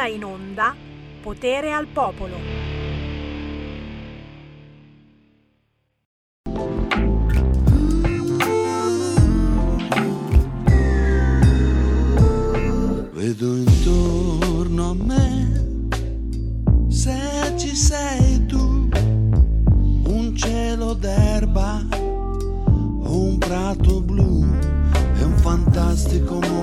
[0.00, 0.74] ora in onda
[1.20, 2.36] Potere al Popolo.
[13.12, 15.88] Vedo intorno a me,
[16.88, 18.88] se ci sei tu,
[20.04, 24.48] un cielo d'erba, un prato blu,
[25.18, 26.59] è un fantastico mondo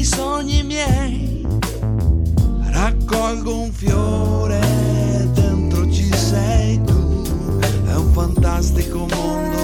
[0.00, 1.46] nei sogni miei.
[2.70, 4.58] Raccolgo un fiore,
[5.34, 9.58] dentro ci sei tu, è un fantastico mondo.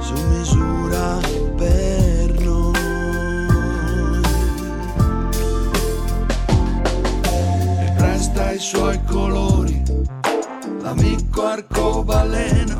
[0.00, 1.20] Su misura
[1.56, 2.72] per noi.
[7.78, 9.82] E presta i suoi colori,
[10.80, 12.71] l'amico arcobaleno,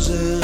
[0.00, 0.39] sono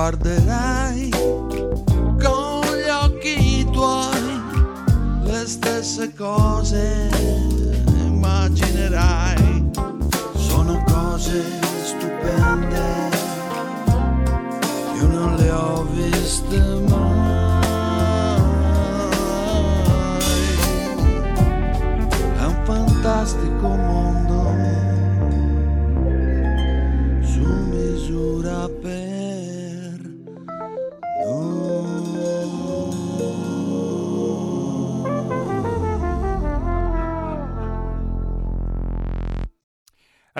[0.00, 4.40] guarderai con gli occhi tuoi
[5.24, 7.10] le stesse cose
[8.06, 9.70] immaginerai.
[10.36, 11.44] Sono cose
[11.84, 13.10] stupende
[14.96, 17.09] io non le ho viste mai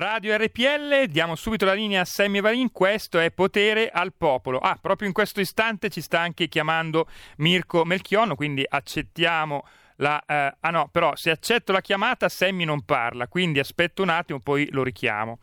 [0.00, 4.56] Radio RPL, diamo subito la linea a Sammy Varin, questo è Potere al Popolo.
[4.56, 7.06] Ah, proprio in questo istante ci sta anche chiamando
[7.36, 9.62] Mirko Melchiono, quindi accettiamo
[9.96, 10.18] la...
[10.24, 14.40] eh, ah no, però se accetto la chiamata Sammy non parla, quindi aspetto un attimo,
[14.40, 15.38] poi lo richiamo.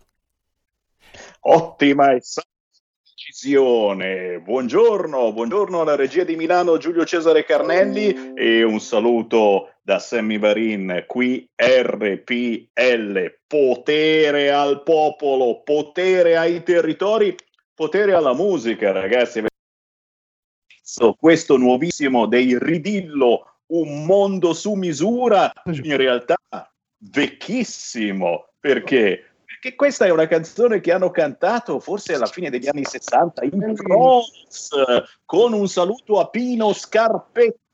[1.42, 2.18] Ottima
[3.28, 4.40] decisione.
[4.40, 11.06] Buongiorno, buongiorno alla regia di Milano Giulio Cesare Carnelli e un saluto da Sammy Varin,
[11.08, 17.34] qui RPL, potere al popolo, potere ai territori,
[17.74, 19.46] potere alla musica, ragazzi.
[21.18, 26.36] Questo nuovissimo dei Ridillo, un mondo su misura, in realtà
[26.98, 29.36] vecchissimo, perché?
[29.46, 33.74] Perché questa è una canzone che hanno cantato forse alla fine degli anni 60 in
[33.74, 34.70] Cross,
[35.24, 36.74] con un saluto a Pino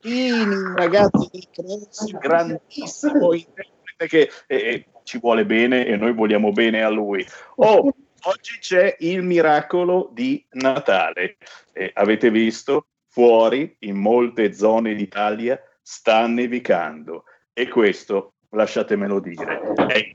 [0.04, 6.84] Scarpettini, ragazzi di Cross, grandissimo interprete che eh, ci vuole bene e noi vogliamo bene
[6.84, 7.26] a lui.
[7.56, 7.90] Oh,
[8.24, 11.38] oggi c'è il miracolo di Natale.
[11.72, 12.88] Eh, avete visto?
[13.08, 17.24] Fuori, in molte zone d'Italia, sta nevicando.
[17.54, 20.14] E questo lasciatemelo dire, è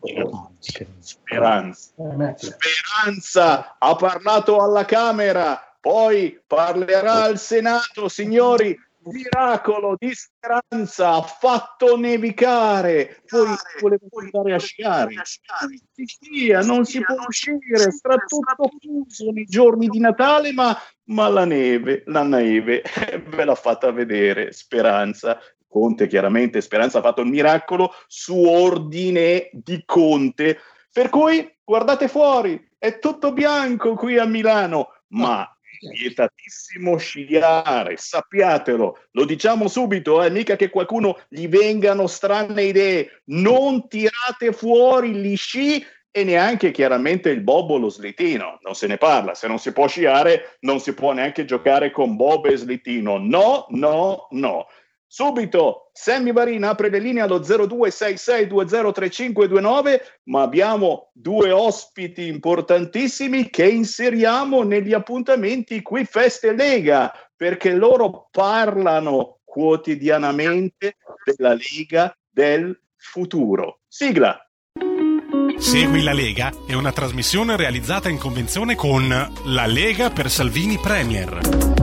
[0.99, 1.93] speranza.
[2.37, 8.77] Speranza ha parlato alla Camera, poi parlerà al Senato, signori.
[9.11, 13.23] Miracolo di speranza ha fatto nevicare.
[13.27, 13.47] Poi
[13.81, 15.13] volevo andare a sciare.
[15.13, 15.23] In
[15.93, 21.45] Sicilia non si può uscire, sarà tutto chiuso nei giorni di Natale, ma, ma la
[21.45, 22.83] neve, la neve
[23.35, 24.53] ve l'ha fatta vedere.
[24.53, 25.39] Speranza
[25.69, 30.59] Conte chiaramente, Speranza ha fatto il miracolo su ordine di Conte,
[30.91, 35.47] per cui guardate fuori, è tutto bianco qui a Milano, ma
[35.81, 43.89] vietatissimo sciare, sappiatelo, lo diciamo subito, eh, mica che qualcuno gli vengano strane idee, non
[43.89, 48.97] tirate fuori gli sci e neanche chiaramente il bob o lo slitino, non se ne
[48.97, 53.19] parla, se non si può sciare non si può neanche giocare con bob e slitino,
[53.19, 54.67] no, no, no.
[55.11, 64.63] Subito Sammy Varina apre le linee allo 0266203529, ma abbiamo due ospiti importantissimi che inseriamo
[64.63, 73.79] negli appuntamenti qui Feste Lega, perché loro parlano quotidianamente della Lega del futuro.
[73.89, 74.39] Sigla.
[75.57, 79.09] Segui la Lega è una trasmissione realizzata in convenzione con
[79.47, 81.78] La Lega per Salvini Premier.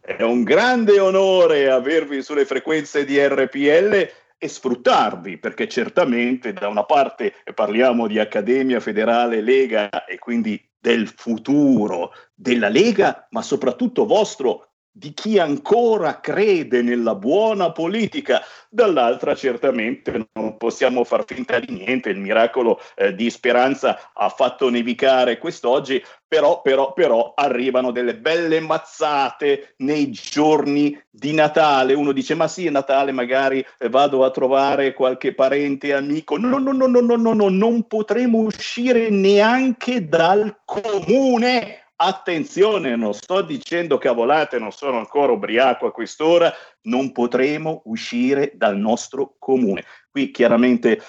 [0.00, 6.84] È un grande onore avervi sulle frequenze di RPL e sfruttarvi, perché certamente da una
[6.84, 14.67] parte parliamo di Accademia Federale Lega e quindi del futuro della Lega, ma soprattutto vostro
[14.90, 22.10] di chi ancora crede nella buona politica, dall'altra certamente non possiamo far finta di niente,
[22.10, 28.60] il miracolo eh, di speranza ha fatto nevicare quest'oggi, però, però, però arrivano delle belle
[28.60, 34.30] mazzate nei giorni di Natale, uno dice ma sì è Natale magari eh, vado a
[34.30, 40.08] trovare qualche parente, amico, no no no no no no, no non potremo uscire neanche
[40.08, 41.87] dal comune.
[42.00, 48.76] Attenzione, non sto dicendo cavolate, non sono ancora ubriaco a quest'ora, non potremo uscire dal
[48.76, 49.84] nostro comune.
[50.08, 51.02] Qui chiaramente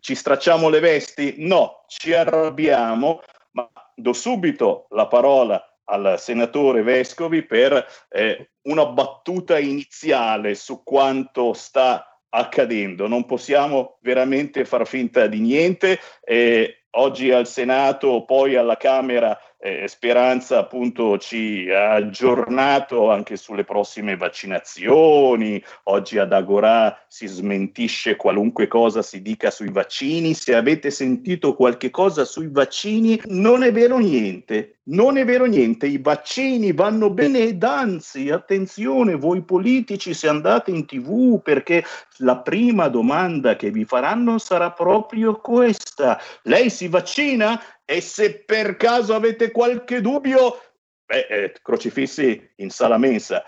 [0.00, 1.36] ci stracciamo le vesti?
[1.38, 3.20] No, ci arrabbiamo,
[3.52, 11.52] ma do subito la parola al senatore Vescovi per eh, una battuta iniziale su quanto
[11.52, 13.06] sta accadendo.
[13.06, 16.00] Non possiamo veramente far finta di niente.
[16.24, 23.62] Eh, oggi al Senato, poi alla Camera eh, Speranza appunto ci ha aggiornato anche sulle
[23.62, 30.90] prossime vaccinazioni, oggi ad Agorà si smentisce qualunque cosa si dica sui vaccini, se avete
[30.90, 36.72] sentito qualche cosa sui vaccini non è vero niente, non è vero niente, i vaccini
[36.72, 41.84] vanno bene ed anzi, attenzione voi politici se andate in tv perché
[42.16, 47.60] la prima domanda che vi faranno sarà proprio questa, lei si vaccina?
[47.84, 50.60] E se per caso avete qualche dubbio,
[51.04, 53.42] beh, eh, crocifissi in sala mensa.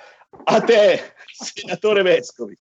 [0.44, 2.56] A te, senatore Vescovi.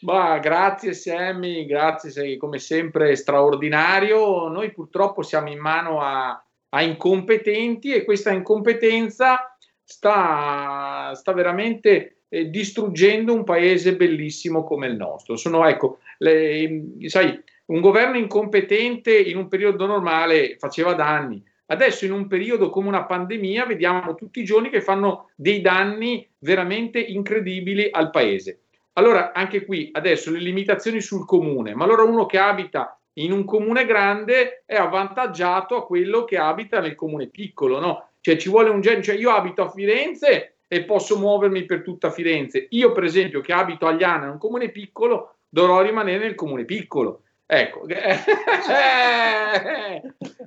[0.00, 4.48] Bah, grazie Sammy, grazie, sei come sempre straordinario.
[4.48, 12.50] Noi purtroppo siamo in mano a, a incompetenti e questa incompetenza sta, sta veramente eh,
[12.50, 15.36] distruggendo un paese bellissimo come il nostro.
[15.36, 21.42] Sono, ecco, le, sai, un governo incompetente in un periodo normale faceva danni.
[21.66, 26.28] Adesso in un periodo come una pandemia vediamo tutti i giorni che fanno dei danni
[26.40, 28.60] veramente incredibili al paese.
[28.94, 33.44] Allora anche qui adesso le limitazioni sul comune, ma allora uno che abita in un
[33.44, 38.08] comune grande è avvantaggiato a quello che abita nel comune piccolo, no?
[38.20, 42.10] Cioè ci vuole un genere, cioè io abito a Firenze e posso muovermi per tutta
[42.10, 42.66] Firenze.
[42.70, 47.23] Io per esempio che abito a Liana, un comune piccolo, dovrò rimanere nel comune piccolo.
[47.46, 47.86] Ecco,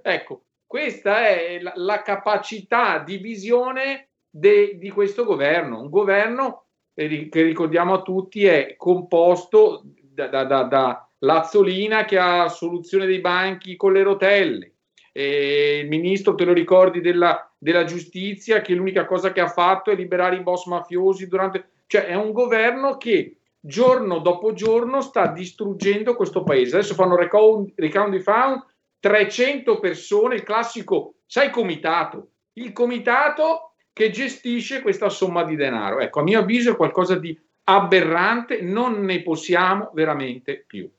[0.02, 7.30] ecco questa è la, la, capacità di visione de, di questo governo, un governo eh,
[7.30, 13.20] che ricordiamo a tutti è composto da, da, da, da Lazzolina che ha soluzione dei
[13.20, 14.74] banchi con le rotelle,
[15.14, 19.90] e il ministro, te lo ricordi, della, della giustizia che l'unica cosa che ha fatto
[19.90, 21.70] è liberare i boss mafiosi durante...
[21.88, 23.37] Cioè è un governo che
[23.68, 26.78] giorno dopo giorno sta distruggendo questo paese.
[26.78, 28.66] Adesso fanno recount, di found
[29.00, 36.00] 300 persone, il classico, sai, comitato, il comitato che gestisce questa somma di denaro.
[36.00, 40.90] Ecco, a mio avviso è qualcosa di aberrante, non ne possiamo veramente più.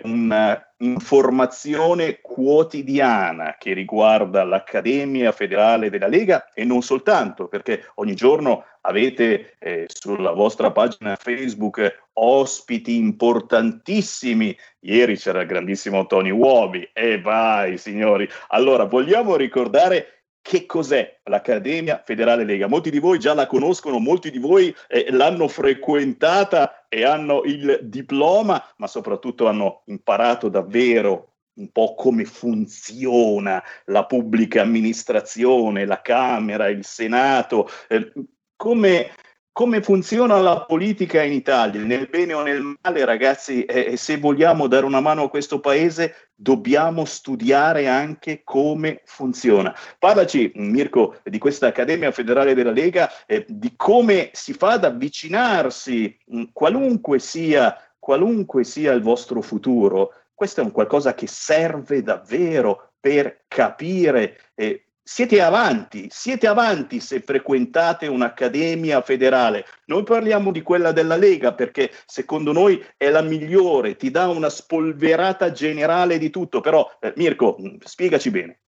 [0.79, 9.55] un'informazione quotidiana che riguarda l'Accademia Federale della Lega e non soltanto, perché ogni giorno avete
[9.59, 14.55] eh, sulla vostra pagina Facebook ospiti importantissimi.
[14.81, 16.89] Ieri c'era il grandissimo Tony Uobi.
[16.93, 18.27] E vai, signori.
[18.49, 22.67] Allora, vogliamo ricordare che cos'è l'Accademia Federale Lega?
[22.67, 27.79] Molti di voi già la conoscono, molti di voi eh, l'hanno frequentata e hanno il
[27.83, 36.69] diploma, ma soprattutto hanno imparato davvero un po' come funziona la pubblica amministrazione, la Camera,
[36.69, 38.11] il Senato, eh,
[38.55, 39.11] come,
[39.51, 44.67] come, funziona la politica in Italia, nel bene o nel male, ragazzi, eh, se vogliamo
[44.67, 49.75] dare una mano a questo paese, dobbiamo studiare anche come funziona.
[49.97, 56.17] Parlaci, Mirko, di questa Accademia Federale della Lega, eh, di come si fa ad avvicinarsi,
[56.25, 60.13] mh, qualunque sia, qualunque sia il vostro futuro.
[60.33, 67.21] Questo è un qualcosa che serve davvero per capire eh, siete avanti, siete avanti se
[67.21, 69.65] frequentate un'accademia federale.
[69.85, 74.49] Noi parliamo di quella della Lega perché secondo noi è la migliore, ti dà una
[74.49, 76.61] spolverata generale di tutto.
[76.61, 78.59] Però eh, Mirko, mm, spiegaci bene.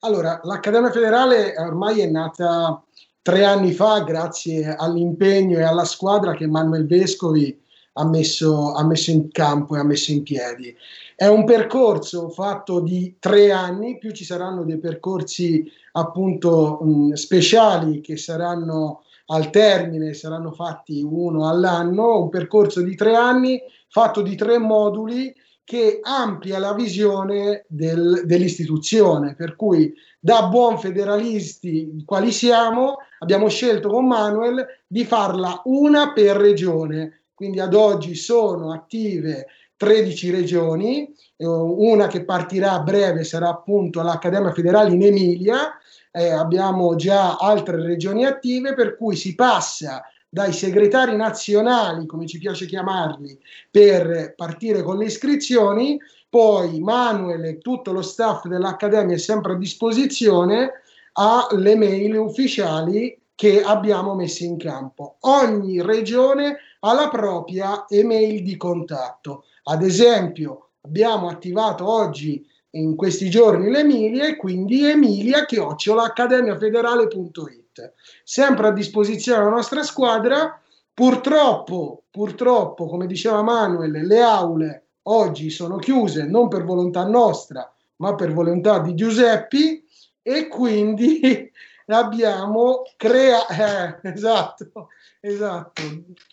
[0.00, 2.82] Allora, l'Accademia federale ormai è nata
[3.20, 7.62] tre anni fa grazie all'impegno e alla squadra che Manuel Vescovi
[7.98, 10.74] ha messo, ha messo in campo e ha messo in piedi.
[11.14, 18.00] È un percorso fatto di tre anni, più ci saranno dei percorsi appunto mh, speciali
[18.00, 24.36] che saranno al termine, saranno fatti uno all'anno, un percorso di tre anni fatto di
[24.36, 25.34] tre moduli
[25.64, 33.88] che amplia la visione del, dell'istituzione, per cui da buon federalisti quali siamo, abbiamo scelto
[33.88, 41.44] con Manuel di farla una per regione, quindi ad oggi sono attive 13 regioni, eh,
[41.46, 45.78] una che partirà a breve sarà appunto l'Accademia Federale in Emilia,
[46.10, 52.38] eh, abbiamo già altre regioni attive per cui si passa dai segretari nazionali, come ci
[52.38, 53.38] piace chiamarli,
[53.70, 55.98] per partire con le iscrizioni,
[56.30, 60.72] poi Manuel e tutto lo staff dell'Accademia è sempre a disposizione
[61.12, 65.16] alle mail ufficiali che abbiamo messo in campo.
[65.20, 69.46] Ogni regione ha la propria email di contatto.
[69.64, 78.72] Ad esempio, abbiamo attivato oggi in questi giorni l'Emilia e quindi emilia accademiafederale.it sempre a
[78.72, 80.60] disposizione la nostra squadra.
[80.94, 88.14] Purtroppo purtroppo come diceva Manuel le aule oggi sono chiuse non per volontà nostra ma
[88.14, 89.84] per volontà di Giuseppi.
[90.22, 91.50] E quindi
[91.86, 94.88] abbiamo creato eh, esatto
[95.20, 95.82] Esatto,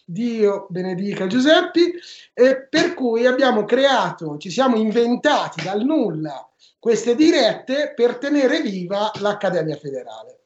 [0.06, 1.94] Dio benedica Giuseppi,
[2.34, 6.48] e per cui abbiamo creato, ci siamo inventati dal nulla
[6.80, 10.40] queste dirette per tenere viva l'Accademia Federale.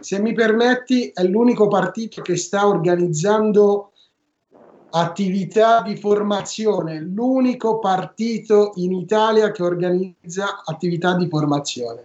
[0.00, 3.92] se mi permetti, è l'unico partito che sta organizzando
[4.90, 12.04] attività di formazione, l'unico partito in Italia che organizza attività di formazione.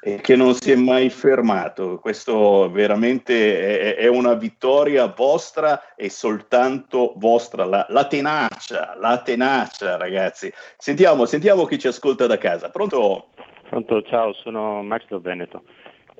[0.00, 1.98] E che non si è mai fermato.
[1.98, 7.64] Questo veramente è, è una vittoria vostra e soltanto vostra.
[7.64, 10.52] La, la, tenacia, la tenacia, ragazzi.
[10.76, 12.70] Sentiamo, sentiamo chi ci ascolta da casa.
[12.70, 13.30] Pronto?
[13.68, 15.64] Pronto, ciao, sono Max da Veneto.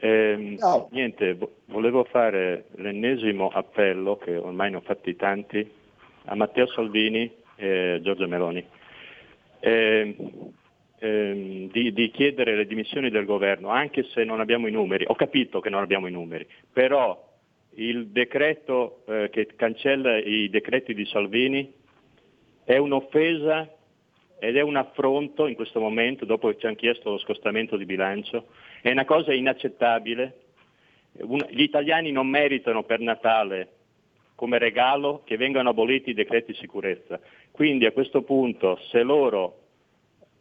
[0.00, 0.88] Eh, no.
[0.92, 1.36] Niente,
[1.66, 5.68] volevo fare l'ennesimo appello, che ormai ne ho fatti tanti,
[6.26, 8.64] a Matteo Salvini e Giorgio Meloni,
[9.60, 10.16] eh,
[11.00, 15.04] eh, di, di, chiedere le dimissioni del governo, anche se non abbiamo i numeri.
[15.08, 17.26] Ho capito che non abbiamo i numeri, però
[17.74, 21.72] il decreto eh, che cancella i decreti di Salvini
[22.64, 23.68] è un'offesa
[24.38, 27.84] ed è un affronto in questo momento, dopo che ci hanno chiesto lo scostamento di
[27.84, 28.46] bilancio,
[28.80, 30.40] è una cosa inaccettabile.
[31.50, 33.72] gli italiani non meritano per Natale
[34.34, 37.18] come regalo che vengano aboliti i decreti sicurezza.
[37.50, 39.62] Quindi a questo punto, se loro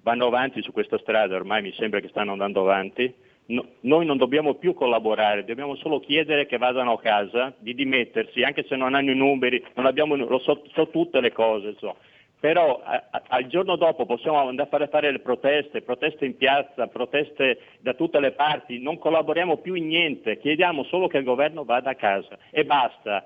[0.04, 3.12] vanno avanti su questa strada, ormai mi sembra che stanno andando avanti,
[3.48, 8.44] no, noi non dobbiamo più collaborare, dobbiamo solo chiedere che vadano a casa, di dimettersi,
[8.44, 11.76] anche se non hanno i numeri, abbiamo, lo so, so tutte le cose.
[11.80, 11.96] So
[12.40, 17.60] però al giorno dopo possiamo andare a fare, fare le proteste, proteste in piazza, proteste
[17.80, 21.90] da tutte le parti, non collaboriamo più in niente, chiediamo solo che il governo vada
[21.92, 23.26] a casa e basta.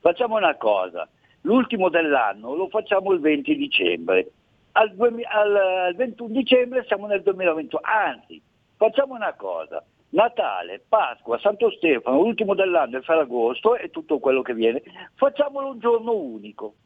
[0.00, 1.08] facciamo una cosa,
[1.42, 4.30] l'ultimo dell'anno lo facciamo il 20 dicembre,
[4.72, 8.42] al, al, al 21 dicembre siamo nel 2021, anzi
[8.80, 14.54] Facciamo una cosa, Natale, Pasqua, Santo Stefano, l'ultimo dell'anno è Ferragosto e tutto quello che
[14.54, 14.80] viene,
[15.16, 16.76] facciamolo un giorno unico.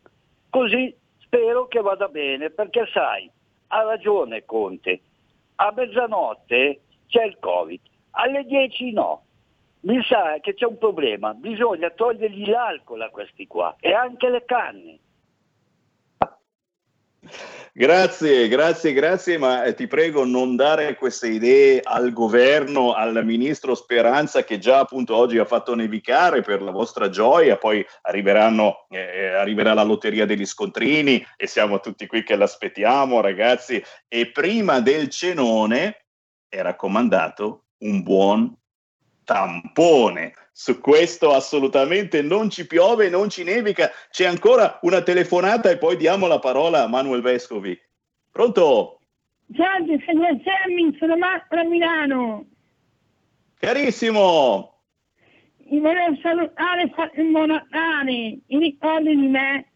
[0.51, 3.31] Così spero che vada bene, perché sai,
[3.69, 5.03] ha ragione Conte,
[5.55, 7.81] a mezzanotte c'è il Covid,
[8.11, 9.23] alle 10 no.
[9.83, 14.45] Mi sa che c'è un problema, bisogna togliergli l'alcol a questi qua e anche le
[14.45, 14.99] canne.
[17.77, 23.75] Grazie, grazie, grazie, ma eh, ti prego non dare queste idee al governo, al ministro
[23.75, 29.27] Speranza che già appunto oggi ha fatto nevicare per la vostra gioia, poi arriveranno, eh,
[29.35, 33.83] arriverà la lotteria degli scontrini e siamo tutti qui che l'aspettiamo ragazzi.
[34.07, 36.07] E prima del cenone
[36.49, 38.57] è raccomandato un buon
[39.25, 40.35] tampone.
[40.53, 43.91] Su questo assolutamente non ci piove, non ci nevica.
[44.11, 47.77] C'è ancora una telefonata e poi diamo la parola a Manuel Vescovi.
[48.31, 49.01] Pronto?
[49.57, 52.47] Salve, sono Sammy, sono Marco da Milano.
[53.59, 54.81] Carissimo.
[55.67, 59.67] Mi volevo salutare il Monatale, i ricordi di me.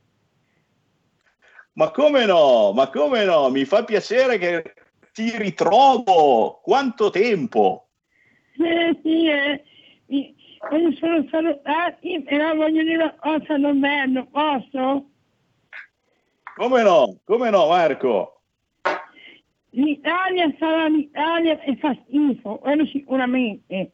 [1.73, 4.75] Ma come no, ma come no, mi fa piacere che
[5.13, 6.61] ti ritrovo.
[6.63, 7.88] Quanto tempo?
[8.59, 9.63] Sì, eh.
[10.07, 10.35] Mi,
[10.73, 15.11] mi sono salutati, però voglio dire una cosa all'inverno, posso?
[16.57, 18.41] Come no, come no Marco?
[19.71, 23.93] L'Italia sarà l'Italia e fa schifo, quello sicuramente.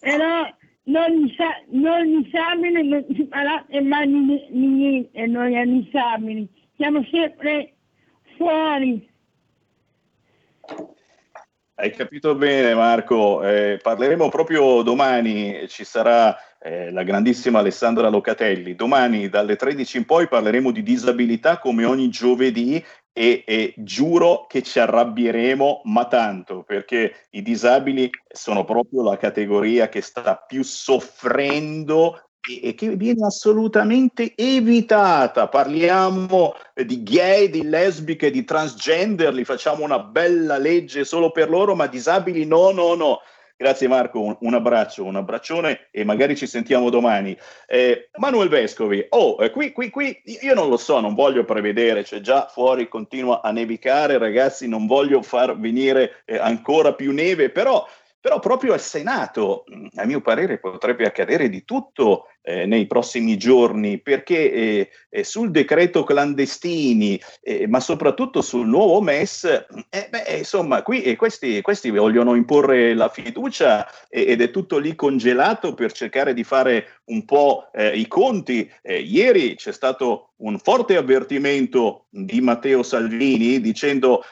[0.00, 0.46] Però
[0.84, 6.48] non gli, sa- non gli disabili non si parla mai di niente, noi disabili.
[6.76, 7.76] Siamo sempre
[8.36, 9.08] fuori.
[11.80, 18.74] Hai capito bene Marco, eh, parleremo proprio domani, ci sarà eh, la grandissima Alessandra Locatelli.
[18.74, 24.62] Domani dalle 13 in poi parleremo di disabilità come ogni giovedì e, e, giuro che
[24.62, 32.29] ci arrabbieremo, ma tanto, perché i disabili sono proprio la categoria che sta più soffrendo
[32.48, 35.48] e che viene assolutamente evitata.
[35.48, 41.74] Parliamo di gay, di lesbiche, di transgender, li facciamo una bella legge solo per loro,
[41.74, 43.20] ma disabili no, no, no.
[43.56, 47.36] Grazie Marco, un, un, abbraccio, un abbraccione e magari ci sentiamo domani.
[47.66, 52.02] Eh, Manuel Vescovi, oh, eh, qui, qui, qui, io non lo so, non voglio prevedere,
[52.02, 57.50] cioè già fuori continua a nevicare, ragazzi, non voglio far venire eh, ancora più neve,
[57.50, 57.86] però
[58.20, 63.98] però proprio al Senato, a mio parere, potrebbe accadere di tutto eh, nei prossimi giorni,
[63.98, 69.44] perché eh, eh, sul decreto clandestini, eh, ma soprattutto sul nuovo MES,
[69.88, 75.74] eh, beh, insomma, qui questi, questi, vogliono imporre la fiducia ed è tutto lì congelato
[75.74, 78.70] per cercare di fare un po' eh, i conti.
[78.82, 84.24] ieri c'è stato un forte avvertimento di Matteo Salvini dicendo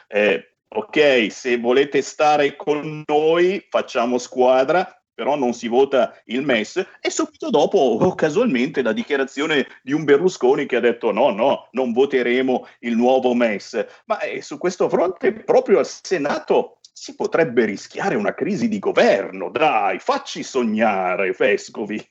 [0.71, 7.09] ok, se volete stare con noi facciamo squadra, però non si vota il MES e
[7.09, 12.65] subito dopo casualmente la dichiarazione di un Berlusconi che ha detto no, no, non voteremo
[12.79, 13.85] il nuovo MES.
[14.05, 19.49] Ma eh, su questo fronte proprio al Senato si potrebbe rischiare una crisi di governo.
[19.49, 22.01] Dai, facci sognare, Vescovi.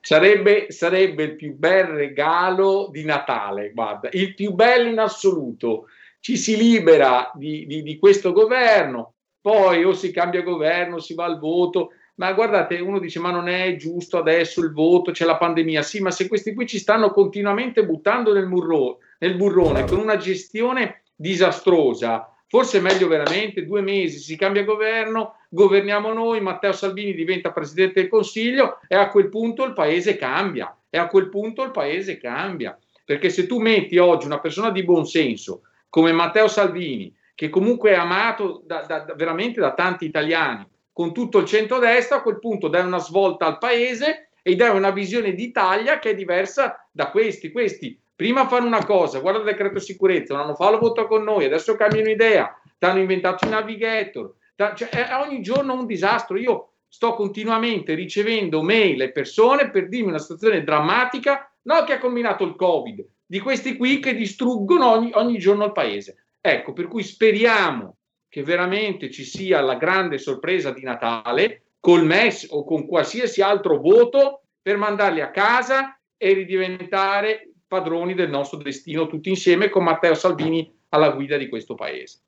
[0.00, 5.86] Sarebbe, sarebbe il più bel regalo di Natale, guarda, il più bello in assoluto
[6.20, 11.24] ci si libera di, di, di questo governo, poi o si cambia governo, si va
[11.24, 15.38] al voto, ma guardate, uno dice ma non è giusto adesso il voto, c'è la
[15.38, 19.98] pandemia, sì, ma se questi qui ci stanno continuamente buttando nel, murro, nel burrone con
[19.98, 26.72] una gestione disastrosa, forse è meglio veramente due mesi, si cambia governo, governiamo noi, Matteo
[26.72, 31.30] Salvini diventa Presidente del Consiglio e a quel punto il paese cambia, e a quel
[31.30, 36.12] punto il paese cambia, perché se tu metti oggi una persona di buon senso, come
[36.12, 41.46] Matteo Salvini, che comunque è amato da, da, veramente da tanti italiani, con tutto il
[41.46, 46.10] centrodestra, a quel punto dai una svolta al paese e dai una visione d'Italia che
[46.10, 47.50] è diversa da questi.
[47.50, 51.22] Questi prima fanno una cosa, guarda il decreto sicurezza, un anno fa lo votò con
[51.22, 54.34] noi, adesso cambiano idea, ti hanno inventato i navigator,
[54.74, 56.36] cioè è ogni giorno un disastro.
[56.36, 61.98] Io sto continuamente ricevendo mail e persone per dirmi una situazione drammatica, no che ha
[61.98, 66.16] combinato il Covid, di questi qui che distruggono ogni, ogni giorno il paese.
[66.40, 67.96] Ecco, per cui speriamo
[68.28, 73.78] che veramente ci sia la grande sorpresa di Natale col MES o con qualsiasi altro
[73.78, 80.14] voto per mandarli a casa e ridiventare padroni del nostro destino tutti insieme con Matteo
[80.14, 82.20] Salvini alla guida di questo paese.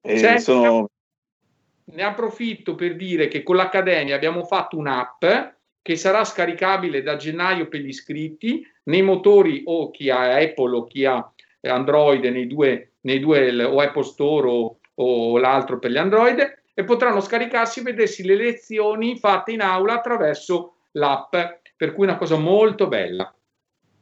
[0.00, 0.88] Eh, sono...
[1.86, 5.24] Ne approfitto per dire che con l'Accademia abbiamo fatto un'app
[5.82, 10.84] che sarà scaricabile da gennaio per gli iscritti nei motori o chi ha Apple o
[10.84, 11.33] chi ha
[11.68, 16.84] Android nei due, nei due o Apple Store o, o l'altro per gli Android e
[16.84, 21.34] potranno scaricarsi e vedersi le lezioni fatte in aula attraverso l'app,
[21.76, 23.32] per cui è una cosa molto bella.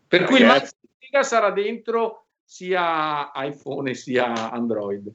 [0.09, 0.69] Per cui il Mac
[1.25, 5.11] sarà dentro sia iPhone sia Android.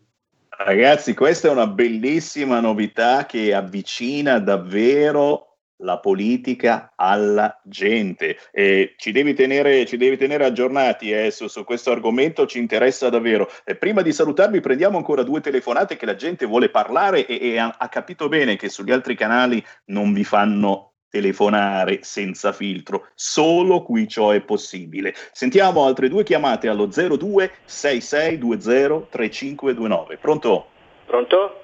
[0.50, 5.47] Ragazzi, questa è una bellissima novità che avvicina davvero
[5.78, 8.38] la politica alla gente.
[8.52, 13.10] E ci devi tenere, ci devi tenere aggiornati eh, su, su, questo argomento, ci interessa
[13.10, 13.50] davvero.
[13.64, 17.58] E prima di salutarvi prendiamo ancora due telefonate che la gente vuole parlare e, e
[17.58, 23.82] ha, ha capito bene che sugli altri canali non vi fanno telefonare senza filtro, solo
[23.84, 25.16] qui ciò è possibile.
[25.32, 30.18] Sentiamo altre due chiamate allo 02 6620 3529.
[30.18, 30.68] Pronto?
[31.06, 31.62] Pronto?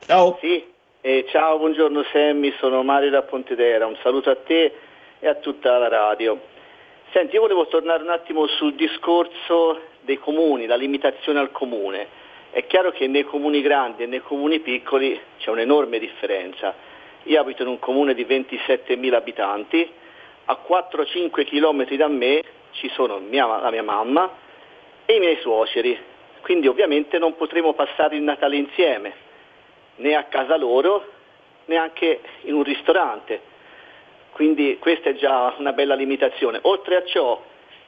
[0.00, 0.38] Ciao.
[0.40, 0.74] Sì.
[1.08, 4.72] Eh, ciao, buongiorno Sammy, sono Mario da Pontedera, un saluto a te
[5.20, 6.36] e a tutta la radio.
[7.12, 12.08] Senti, io volevo tornare un attimo sul discorso dei comuni, la limitazione al comune.
[12.50, 16.74] È chiaro che nei comuni grandi e nei comuni piccoli c'è un'enorme differenza.
[17.22, 19.88] Io abito in un comune di 27.000 abitanti,
[20.46, 22.42] a 4-5 km da me
[22.72, 24.28] ci sono mia, la mia mamma
[25.04, 25.96] e i miei suoceri,
[26.40, 29.25] quindi ovviamente non potremo passare il Natale insieme
[29.96, 31.12] né a casa loro,
[31.66, 33.54] neanche in un ristorante.
[34.32, 36.58] Quindi questa è già una bella limitazione.
[36.62, 37.42] Oltre a ciò,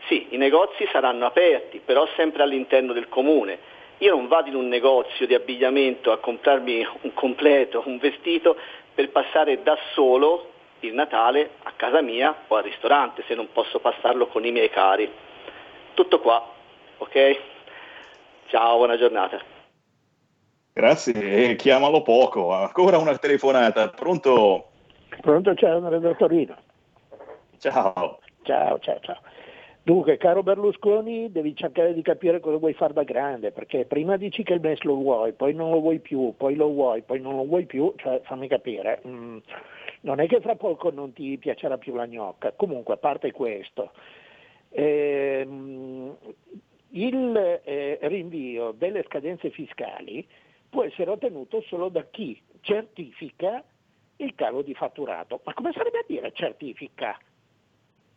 [0.07, 3.77] sì, i negozi saranno aperti, però sempre all'interno del comune.
[3.99, 8.57] Io non vado in un negozio di abbigliamento a comprarmi un completo, un vestito,
[8.95, 13.81] per passare da solo il Natale a casa mia o al ristorante, se non posso
[13.81, 15.11] passarlo con i miei cari.
[15.95, 16.45] Tutto qua,
[16.99, 17.39] ok?
[18.47, 19.58] Ciao, buona giornata.
[20.79, 22.53] Grazie, chiamalo poco.
[22.53, 23.89] Ancora una telefonata.
[23.89, 24.69] Pronto?
[25.21, 26.57] Pronto, ciao, Andrea da Torino.
[27.59, 28.21] Ciao.
[28.43, 29.19] Ciao, ciao, ciao.
[29.83, 34.45] Dunque, caro Berlusconi, devi cercare di capire cosa vuoi fare da grande, perché prima dici
[34.45, 37.35] che il MES lo vuoi, poi non lo vuoi più, poi lo vuoi, poi non
[37.35, 39.03] lo vuoi più, cioè fammi capire.
[39.05, 39.39] Mm,
[40.03, 42.53] non è che fra poco non ti piacerà più la gnocca.
[42.53, 43.91] Comunque, a parte questo,
[44.69, 46.17] ehm,
[46.91, 50.25] il eh, rinvio delle scadenze fiscali
[50.69, 53.65] può essere ottenuto solo da chi certifica
[54.17, 55.41] il calo di fatturato.
[55.45, 57.19] Ma come sarebbe a dire certifica?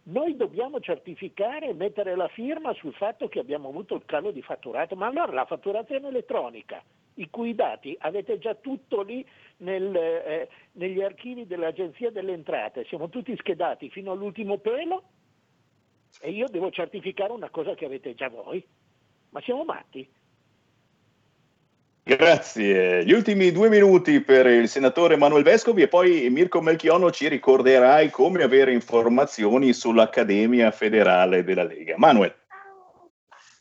[0.04, 4.42] Noi dobbiamo certificare e mettere la firma sul fatto che abbiamo avuto il calo di
[4.42, 6.84] fatturato, ma allora la fatturazione elettronica,
[7.16, 9.24] i cui dati avete già tutto lì
[9.58, 15.04] nel, eh, negli archivi dell'Agenzia delle Entrate, siamo tutti schedati fino all'ultimo pelo
[16.20, 18.66] e io devo certificare una cosa che avete già voi.
[19.30, 20.10] Ma siamo matti?
[22.04, 23.06] Grazie.
[23.06, 28.10] Gli ultimi due minuti per il senatore Manuel Vescovi e poi Mirko Melchiono ci ricorderai
[28.10, 31.96] come avere informazioni sull'Accademia Federale della Lega.
[31.98, 32.34] Manuel.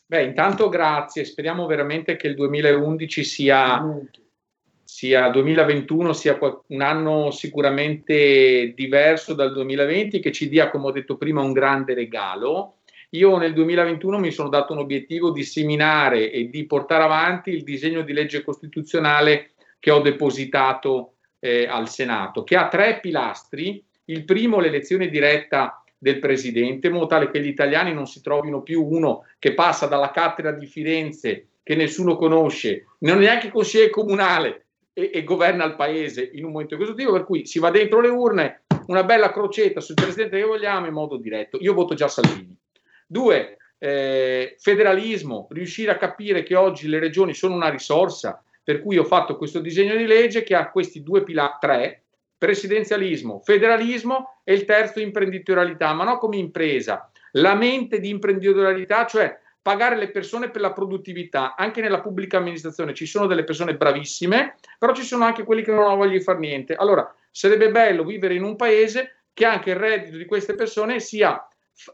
[0.07, 3.81] Beh, intanto grazie, speriamo veramente che il 2011 sia,
[4.83, 11.15] sia 2021 sia un anno sicuramente diverso dal 2020, che ci dia, come ho detto
[11.15, 12.80] prima, un grande regalo
[13.13, 17.63] io nel 2021 mi sono dato un obiettivo di seminare e di portare avanti il
[17.63, 23.83] disegno di legge costituzionale che ho depositato eh, al Senato, che ha tre pilastri.
[24.05, 28.61] Il primo, l'elezione diretta del presidente, in modo tale che gli italiani non si trovino
[28.61, 34.65] più uno che passa dalla cattedra di Firenze che nessuno conosce, non neanche consigliere comunale
[34.93, 38.09] e, e, governa il paese in un momento esecutivo, per cui si va dentro le
[38.09, 41.57] urne, una bella crocetta sul presidente che vogliamo in modo diretto.
[41.59, 42.57] Io voto già Salvini.
[43.11, 48.97] Due, eh, federalismo, riuscire a capire che oggi le regioni sono una risorsa, per cui
[48.97, 52.03] ho fatto questo disegno di legge che ha questi due pilastri, tre,
[52.37, 59.37] presidenzialismo, federalismo e il terzo imprenditorialità, ma non come impresa, la mente di imprenditorialità, cioè
[59.61, 61.55] pagare le persone per la produttività.
[61.57, 65.73] Anche nella pubblica amministrazione ci sono delle persone bravissime, però ci sono anche quelli che
[65.73, 66.75] non di fare niente.
[66.75, 71.45] Allora, sarebbe bello vivere in un paese che anche il reddito di queste persone sia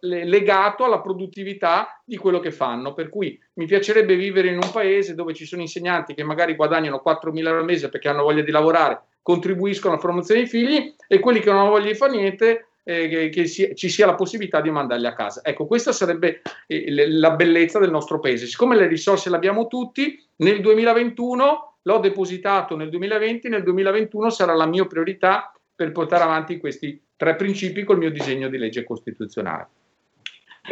[0.02, 2.94] legato alla produttività di quello che fanno.
[2.94, 7.02] Per cui mi piacerebbe vivere in un paese dove ci sono insegnanti che magari guadagnano
[7.06, 11.20] 4.000 euro al mese perché hanno voglia di lavorare, contribuiscono alla formazione dei figli e
[11.20, 14.16] quelli che non hanno voglia di fare niente eh, che, che si, ci sia la
[14.16, 15.42] possibilità di mandarli a casa.
[15.44, 18.46] Ecco, questa sarebbe eh, la bellezza del nostro paese.
[18.46, 24.54] Siccome le risorse le abbiamo tutti, nel 2021 l'ho depositato nel 2020, nel 2021 sarà
[24.54, 29.68] la mia priorità per portare avanti questi tre principi col mio disegno di legge costituzionale.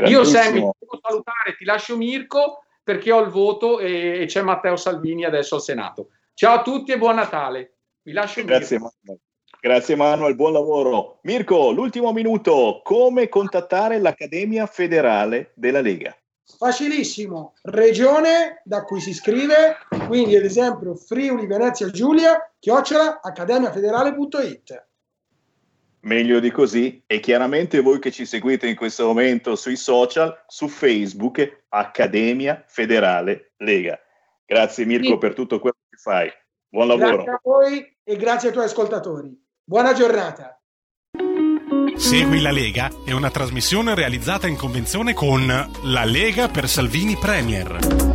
[0.05, 4.41] Io Sammy, ti devo salutare, ti lascio Mirko perché ho il voto e, e, c'è
[4.41, 6.09] Matteo Salvini adesso al Senato.
[6.33, 7.73] Ciao a tutti e buon Natale.
[8.03, 8.93] Vi lascio Grazie Mirko.
[9.01, 9.21] Manuel.
[9.59, 11.19] Grazie Manuel, buon lavoro.
[11.23, 16.15] Mirko, l'ultimo minuto, come contattare l'Accademia Federale della Lega?
[16.57, 24.85] Facilissimo, regione da cui si iscrive, quindi ad esempio Friuli Venezia Giulia, chiocciola accademiafederale.it
[26.05, 30.67] meglio di così e chiaramente voi che ci seguite in questo momento sui social, su
[30.67, 33.99] Facebook, Accademia Federale Lega.
[34.45, 35.17] Grazie Mirko sì.
[35.17, 36.31] per tutto quello che fai.
[36.67, 37.23] Buon lavoro.
[37.23, 39.43] Grazie a voi e grazie ai tuoi ascoltatori.
[39.63, 40.59] Buona giornata.
[41.95, 48.14] Segui la Lega è una trasmissione realizzata in convenzione con La Lega per Salvini Premier.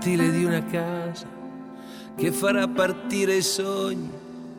[0.00, 1.26] Cortile di una casa
[2.16, 4.10] che farà partire i sogni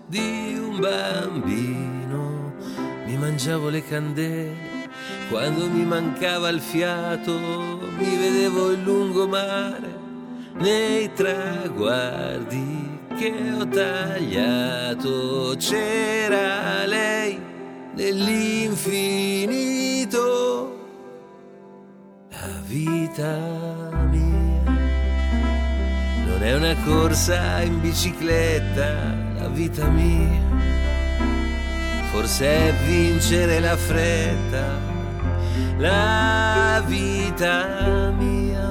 [0.06, 2.54] di un bambino.
[3.06, 4.70] Mi mangiavo le candele
[5.32, 9.98] quando mi mancava il fiato, mi vedevo il lungomare
[10.60, 15.56] nei traguardi che ho tagliato.
[15.58, 17.42] C'era lei
[17.96, 20.78] nell'infinito
[22.30, 24.61] la vita mia
[26.42, 30.42] non è una corsa in bicicletta, la vita mia.
[32.10, 34.80] Forse è vincere la fretta,
[35.78, 38.70] la vita mia.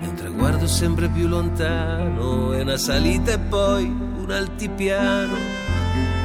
[0.00, 5.36] È un traguardo sempre più lontano, è una salita e poi un altipiano.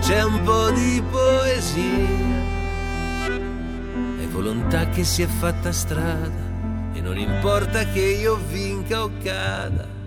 [0.01, 2.47] C'è un po' di poesia
[4.19, 6.47] è volontà che si è fatta strada
[6.93, 9.98] e non importa che io vinca o cada.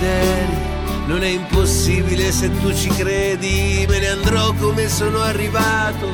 [0.00, 0.68] Desideri?
[1.06, 6.06] Non è impossibile se tu ci credi, me ne andrò come sono arrivato,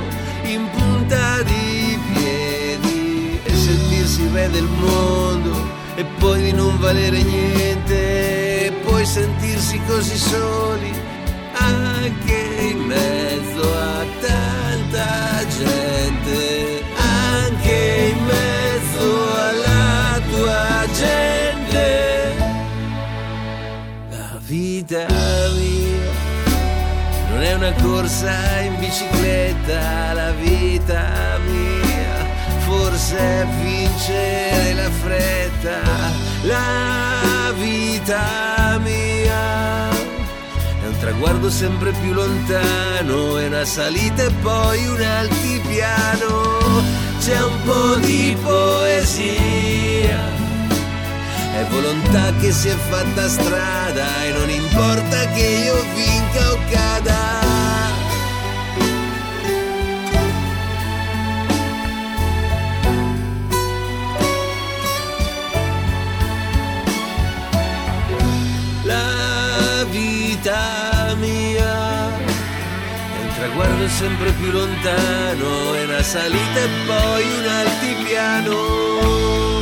[0.45, 8.67] in punta di piedi e sentirsi re del mondo e poi di non valere niente,
[8.67, 10.93] e poi sentirsi così soli
[11.53, 16.26] anche in mezzo a tanta gente,
[27.57, 32.25] una corsa in bicicletta, la vita mia.
[32.67, 35.81] Forse vincere la fretta,
[36.43, 39.89] la vita mia.
[39.89, 46.83] È un traguardo sempre più lontano, è una salita e poi un altipiano,
[47.21, 50.35] c'è un po' di poesia.
[51.55, 57.46] È volontà che si è fatta strada e non importa che io vinca o cada.
[73.87, 79.56] Traguardo sempre più lontano, è una salita e poi un altipiano.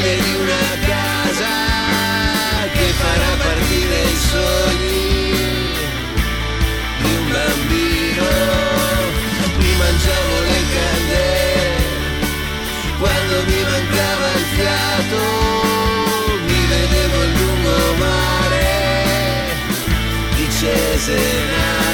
[0.00, 1.52] Cortile di una casa
[2.72, 5.32] che farà partire i sogni
[7.02, 8.28] di un bambino.
[9.58, 11.68] Mi mangiavo le candele
[12.98, 15.20] quando mi mancava il fiato,
[16.46, 18.68] mi vedevo il lungomare
[20.34, 21.89] di Cesenatico.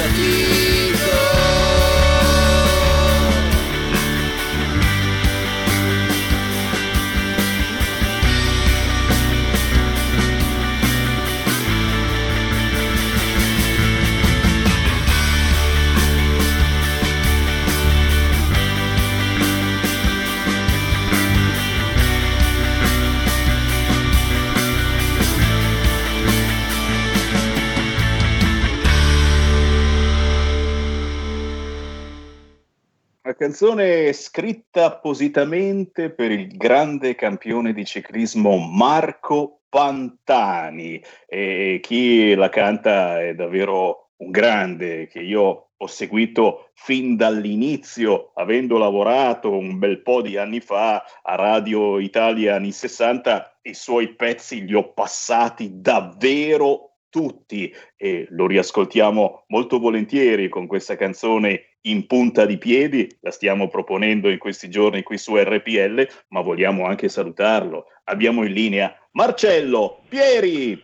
[33.37, 41.01] Canzone scritta appositamente per il grande campione di ciclismo Marco Pantani.
[41.27, 48.79] E chi la canta è davvero un grande che io ho seguito fin dall'inizio, avendo
[48.79, 54.65] lavorato un bel po' di anni fa a Radio Italia anni 60, i suoi pezzi
[54.65, 62.45] li ho passati davvero tutti e lo riascoltiamo molto volentieri con questa canzone in punta
[62.45, 67.85] di piedi, la stiamo proponendo in questi giorni qui su RPL, ma vogliamo anche salutarlo.
[68.05, 70.83] Abbiamo in linea Marcello Pieri.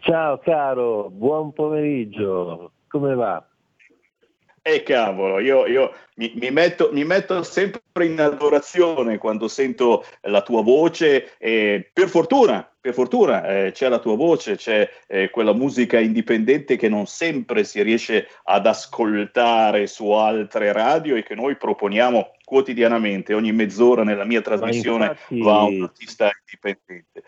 [0.00, 3.47] Ciao caro, buon pomeriggio, come va?
[4.62, 10.42] E cavolo, io, io mi, mi, metto, mi, metto, sempre in adorazione quando sento la
[10.42, 15.52] tua voce e per fortuna, per fortuna eh, c'è la tua voce, c'è eh, quella
[15.52, 21.56] musica indipendente che non sempre si riesce ad ascoltare su altre radio e che noi
[21.56, 27.22] proponiamo quotidianamente, ogni mezz'ora nella mia trasmissione infatti, va un artista indipendente.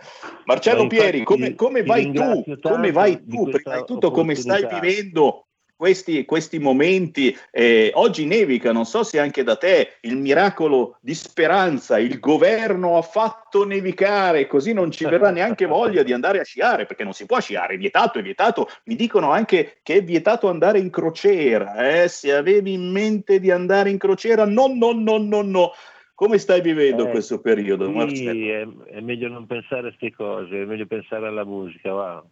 [0.47, 2.45] Marcello Pieri, come, come vai tu?
[2.61, 3.51] Come vai tu?
[3.51, 5.45] Prima di tutto come stai vivendo
[5.81, 11.15] questi, questi momenti, eh, oggi nevica, non so se anche da te, il miracolo di
[11.15, 16.45] speranza, il governo ha fatto nevicare, così non ci verrà neanche voglia di andare a
[16.45, 18.69] sciare, perché non si può sciare, è vietato, è vietato.
[18.85, 22.09] Mi dicono anche che è vietato andare in crociera, eh?
[22.09, 25.73] se avevi in mente di andare in crociera, no, no, no, no, no.
[26.15, 27.91] Come stai vivendo eh, questo periodo?
[28.11, 32.23] Sì, è, è, meglio non pensare a queste cose, è meglio pensare alla musica, va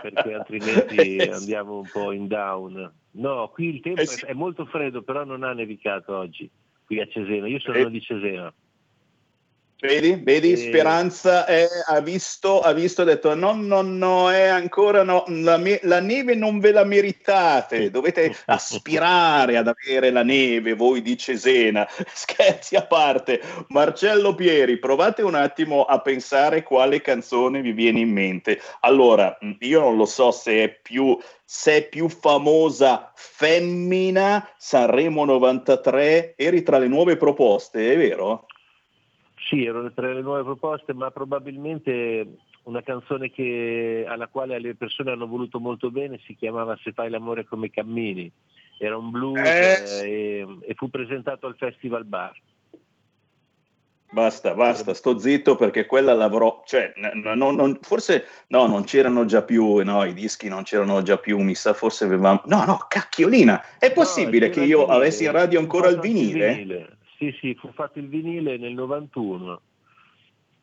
[0.00, 2.92] perché altrimenti andiamo un po' in down.
[3.12, 6.50] No, qui il tempo eh è molto freddo, però non ha nevicato oggi,
[6.84, 7.48] qui a Cesena.
[7.48, 7.90] Io sono eh.
[7.90, 8.52] di Cesena.
[9.78, 10.56] Vedi, vedi, e...
[10.56, 15.58] Speranza è, ha visto, ha visto, ha detto no, no, no, è ancora no, la,
[15.58, 21.18] me, la, neve non ve la meritate, dovete aspirare ad avere la neve, voi di
[21.18, 23.42] Cesena, scherzi a parte.
[23.68, 28.58] Marcello Pieri, provate un attimo a pensare quale canzone vi viene in mente.
[28.80, 31.18] Allora, io non lo so se è più
[31.48, 38.46] se è più famosa femmina, Sanremo 93, eri tra le nuove proposte, è vero?
[39.48, 42.26] Sì, erano tra le nuove proposte, ma probabilmente
[42.64, 47.10] una canzone che, alla quale le persone hanno voluto molto bene si chiamava Se fai
[47.10, 48.30] l'amore come cammini.
[48.78, 50.40] Era un blues eh.
[50.40, 52.34] e, e fu presentato al Festival Bar.
[54.10, 59.24] Basta, basta, sto zitto perché quella l'avrò, cioè, no, no, non, forse no, non c'erano
[59.24, 62.84] già più, no, i dischi non c'erano già più, mi sa, forse avevamo, no, no,
[62.88, 66.95] cacchiolina, è possibile no, che io avessi in radio ancora il vinile?
[67.18, 69.60] Sì, sì, fu fatto il vinile nel 91.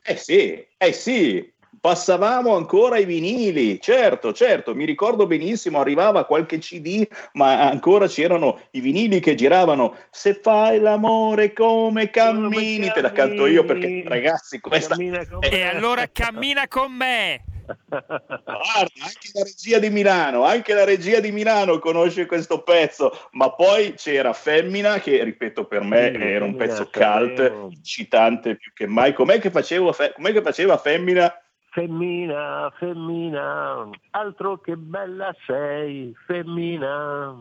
[0.04, 6.58] Eh sì, eh sì, passavamo ancora i vinili, certo, certo, mi ricordo benissimo, arrivava qualche
[6.58, 9.98] CD, ma ancora c'erano i vinili che giravano.
[10.12, 14.96] Se fai l'amore come cammini, te la canto io perché ragazzi, questa...
[15.40, 17.44] E allora cammina con me!
[17.66, 23.52] Guarda, anche la regia di Milano, anche la regia di Milano conosce questo pezzo, ma
[23.52, 28.88] poi c'era Femmina che, ripeto, per me sì, era un pezzo cult, citante più che
[28.88, 29.14] mai.
[29.14, 31.34] Com'è che, facevo, com'è che faceva Femmina?
[31.72, 37.36] Femmina, femmina, altro che bella sei, femmina.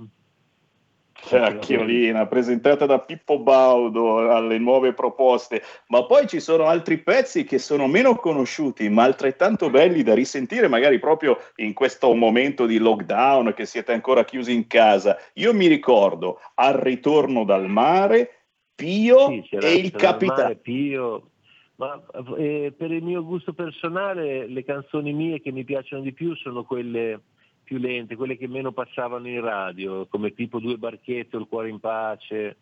[1.24, 7.58] Chiacchiolina, presentata da Pippo Baudo alle nuove proposte, ma poi ci sono altri pezzi che
[7.58, 13.54] sono meno conosciuti, ma altrettanto belli da risentire, magari proprio in questo momento di lockdown
[13.54, 15.16] che siete ancora chiusi in casa.
[15.34, 20.56] Io mi ricordo al ritorno dal mare, Pio sì, e il capitano.
[20.56, 21.30] Pio,
[21.76, 22.02] ma
[22.36, 26.64] eh, per il mio gusto personale le canzoni mie che mi piacciono di più sono
[26.64, 27.20] quelle
[27.62, 31.80] più lente, quelle che meno passavano in radio, come tipo Due barchette Il cuore in
[31.80, 32.56] pace,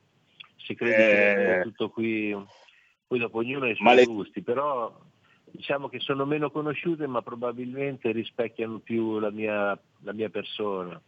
[0.57, 1.63] si crede eh...
[1.63, 2.37] tutto qui,
[3.07, 4.05] poi dopo ognuno ha i suoi le...
[4.05, 4.97] gusti, però
[5.53, 11.01] diciamo che sono meno conosciute ma probabilmente rispecchiano più la mia, la mia persona.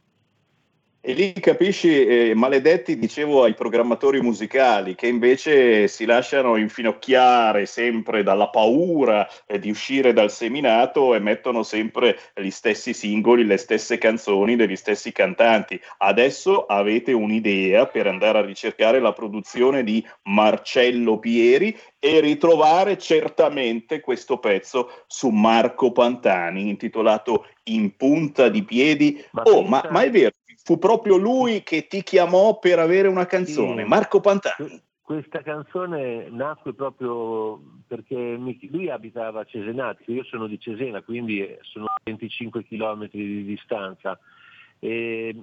[1.05, 8.23] E lì capisci, eh, maledetti, dicevo ai programmatori musicali che invece si lasciano infinocchiare sempre
[8.23, 13.99] dalla paura eh, di uscire dal seminato e mettono sempre gli stessi singoli, le stesse
[13.99, 15.81] canzoni degli stessi cantanti.
[15.99, 23.99] Adesso avete un'idea per andare a ricercare la produzione di Marcello Pieri e ritrovare certamente
[23.99, 29.25] questo pezzo su Marco Pantani intitolato In punta di piedi.
[29.33, 30.33] Ma oh, ma, ma è vero
[30.65, 33.89] fu proprio lui che ti chiamò per avere una canzone, sì.
[33.89, 34.81] Marco Pantani.
[35.03, 38.39] Questa canzone nacque proprio perché
[38.71, 44.19] lui abitava a Cesenatico, io sono di Cesena, quindi sono 25 km di distanza
[44.79, 45.35] E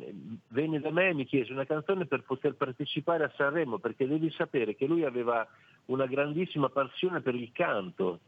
[0.47, 4.31] venne da me e mi chiese una canzone per poter partecipare a Sanremo, perché devi
[4.31, 5.47] sapere che lui aveva
[5.85, 8.19] una grandissima passione per il canto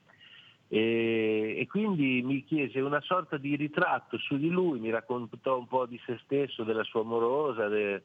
[0.74, 5.68] e, e, quindi mi chiese una sorta di ritratto su di lui, mi raccontò un
[5.68, 8.04] po' di se stesso, della sua amorosa, de,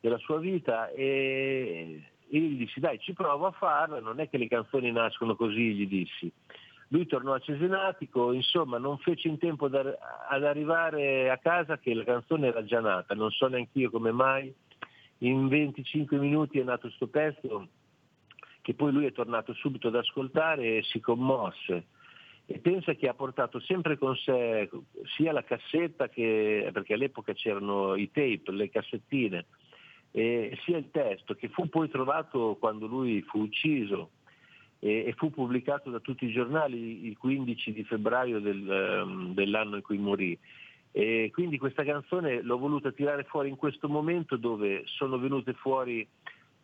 [0.00, 4.38] della sua vita e, e gli dissi dai ci provo a farla, non è che
[4.38, 6.32] le canzoni nascono così, gli dissi.
[6.88, 9.96] Lui tornò a Cesenatico, insomma non fece in tempo da,
[10.28, 14.10] ad arrivare a casa che la canzone era già nata, non so neanche io come
[14.10, 14.52] mai,
[15.18, 17.68] in 25 minuti è nato questo pezzo
[18.64, 21.84] che poi lui è tornato subito ad ascoltare e si commosse.
[22.46, 24.70] E pensa che ha portato sempre con sé
[25.16, 29.44] sia la cassetta che, perché all'epoca c'erano i tape, le cassettine,
[30.10, 34.12] sia il testo che fu poi trovato quando lui fu ucciso
[34.78, 39.76] e, e fu pubblicato da tutti i giornali il 15 di febbraio del, um, dell'anno
[39.76, 40.38] in cui morì.
[40.90, 46.08] E quindi questa canzone l'ho voluta tirare fuori in questo momento dove sono venute fuori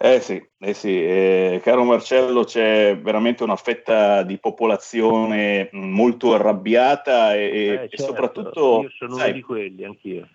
[0.02, 1.04] Eh sì, eh sì.
[1.04, 8.04] Eh, caro Marcello, c'è veramente una fetta di popolazione molto arrabbiata e, Eh, e certo,
[8.04, 8.82] soprattutto...
[8.84, 10.28] Io sono sai, uno di quelli, anch'io.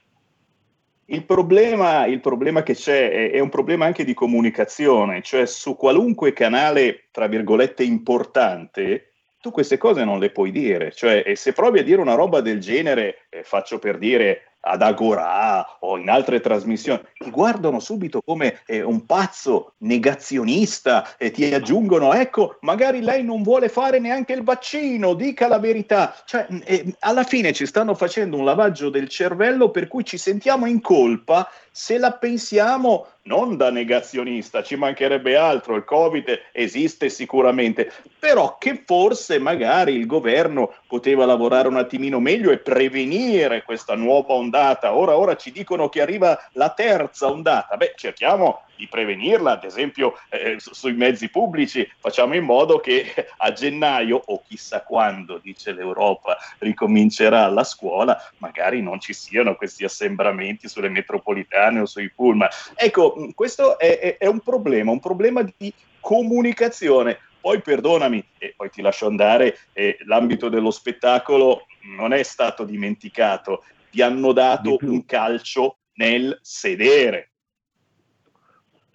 [1.06, 5.76] Il problema, il problema che c'è è, è un problema anche di comunicazione, cioè su
[5.76, 10.90] qualunque canale, tra virgolette, importante, tu queste cose non le puoi dire.
[10.92, 15.76] Cioè, se provi a dire una roba del genere, eh, faccio per dire ad Agorà
[15.80, 22.14] o in altre trasmissioni, ti guardano subito come eh, un pazzo negazionista e ti aggiungono,
[22.14, 26.14] ecco, magari lei non vuole fare neanche il vaccino, dica la verità.
[26.24, 30.66] Cioè, eh, alla fine ci stanno facendo un lavaggio del cervello per cui ci sentiamo
[30.66, 37.90] in colpa se la pensiamo non da negazionista, ci mancherebbe altro, il Covid esiste sicuramente,
[38.18, 44.34] però che forse magari il governo poteva lavorare un attimino meglio e prevenire questa nuova
[44.34, 44.94] ondata.
[44.94, 50.14] Ora, ora ci dicono che arriva la terza ondata, beh, cerchiamo di prevenirla, ad esempio
[50.30, 55.72] eh, su- sui mezzi pubblici, facciamo in modo che a gennaio o chissà quando, dice
[55.72, 62.48] l'Europa, ricomincerà la scuola, magari non ci siano questi assembramenti sulle metropolitane o sui pullman.
[62.74, 67.18] Ecco, mh, questo è, è- è un problema, un problema di comunicazione.
[67.40, 71.66] Poi perdonami, e poi ti lascio andare, eh, l'ambito dello spettacolo
[71.96, 77.33] non è stato dimenticato, ti hanno dato un calcio nel sedere.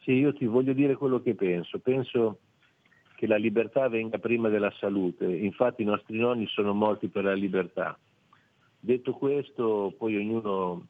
[0.09, 1.77] Sì, io ti voglio dire quello che penso.
[1.77, 2.39] Penso
[3.15, 5.25] che la libertà venga prima della salute.
[5.25, 7.95] Infatti i nostri nonni sono morti per la libertà.
[8.79, 10.87] Detto questo, poi ognuno...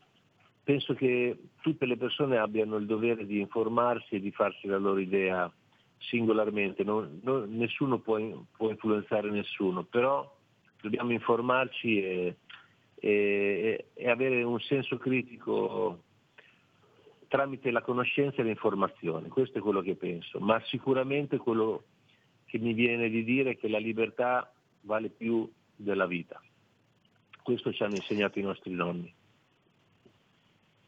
[0.63, 4.99] Penso che tutte le persone abbiano il dovere di informarsi e di farsi la loro
[4.99, 5.51] idea
[5.97, 6.86] singolarmente.
[6.86, 8.17] Non- non- nessuno può,
[8.55, 10.34] può influenzare nessuno, però
[10.80, 12.36] dobbiamo informarci e,
[12.95, 16.03] e- e avere un senso critico
[17.30, 21.86] tramite la conoscenza e l'informazione, questo è quello che penso, ma sicuramente quello
[22.45, 24.51] che mi viene di dire è che la libertà
[24.82, 26.41] vale più della vita.
[27.41, 29.13] Questo ci hanno insegnato i nostri nonni.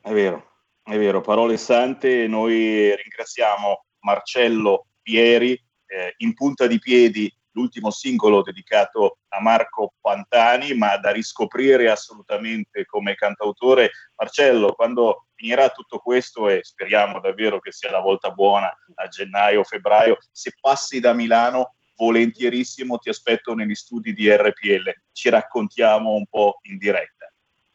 [0.01, 0.51] È vero,
[0.83, 2.27] è vero, parole sante.
[2.27, 10.73] Noi ringraziamo Marcello Pieri eh, in punta di piedi l'ultimo singolo dedicato a Marco Pantani,
[10.73, 13.91] ma da riscoprire assolutamente come cantautore.
[14.15, 19.63] Marcello, quando finirà tutto questo e speriamo davvero che sia la volta buona a gennaio,
[19.63, 26.25] febbraio, se passi da Milano, volentierissimo ti aspetto negli studi di RPL, ci raccontiamo un
[26.25, 27.31] po' in diretta.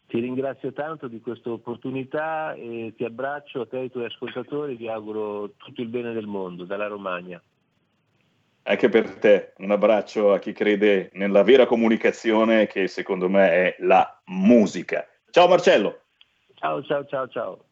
[0.07, 4.75] Ti ringrazio tanto di questa opportunità e ti abbraccio a te e ai tuoi ascoltatori,
[4.75, 7.41] vi auguro tutto il bene del mondo dalla Romagna.
[8.69, 13.75] Anche per te, un abbraccio a chi crede nella vera comunicazione che secondo me è
[13.79, 15.07] la musica.
[15.29, 16.01] Ciao Marcello.
[16.55, 17.65] Ciao, ciao, ciao, ciao.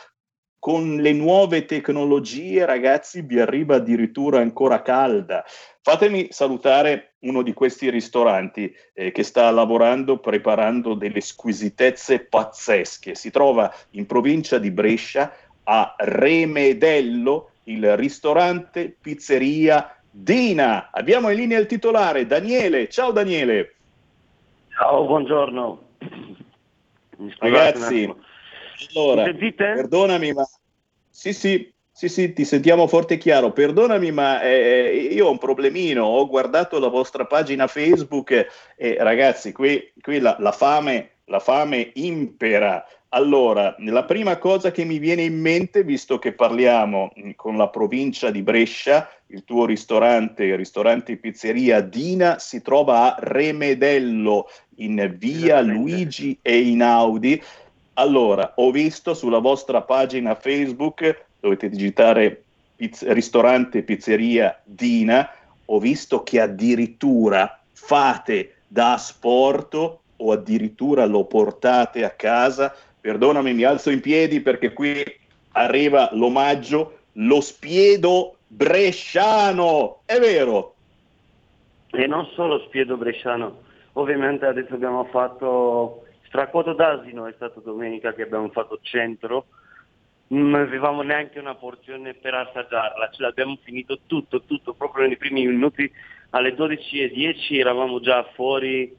[0.60, 5.44] con le nuove tecnologie, ragazzi, vi arriva addirittura ancora calda.
[5.82, 13.16] Fatemi salutare uno di questi ristoranti eh, che sta lavorando, preparando delle squisitezze pazzesche.
[13.16, 15.32] Si trova in provincia di Brescia,
[15.64, 20.90] a Remedello, il ristorante pizzeria Dina.
[20.92, 22.90] Abbiamo in linea il titolare, Daniele.
[22.90, 23.76] Ciao Daniele.
[24.70, 25.82] Ciao, buongiorno.
[27.40, 28.14] Ragazzi,
[28.94, 30.48] allora, perdonami, ma
[31.10, 33.52] sì, sì, sì, sì, ti sentiamo forte e chiaro.
[33.52, 36.04] Perdonami, ma eh, io ho un problemino.
[36.04, 41.90] Ho guardato la vostra pagina Facebook e ragazzi, qui, qui la, la, fame, la fame
[41.96, 42.86] impera.
[43.10, 48.30] Allora, la prima cosa che mi viene in mente, visto che parliamo con la provincia
[48.30, 55.62] di Brescia, il tuo ristorante, il ristorante pizzeria Dina, si trova a Remedello, in via
[55.62, 57.42] Luigi e Inaudi.
[58.00, 62.44] Allora, ho visto sulla vostra pagina Facebook, dovete digitare
[62.76, 65.28] pizz- ristorante pizzeria Dina,
[65.66, 72.76] ho visto che addirittura fate da asporto o addirittura lo portate a casa.
[73.02, 75.04] Perdonami, mi alzo in piedi perché qui
[75.54, 80.76] arriva l'omaggio, lo spiedo bresciano, è vero?
[81.90, 83.58] E non solo spiedo bresciano,
[83.94, 89.46] ovviamente adesso abbiamo fatto Stracoto d'asino è stato domenica che abbiamo fatto centro,
[90.28, 95.46] non avevamo neanche una porzione per assaggiarla, ce l'abbiamo finito tutto, tutto, proprio nei primi
[95.46, 95.90] minuti,
[96.32, 98.94] alle 12.10 eravamo già fuori,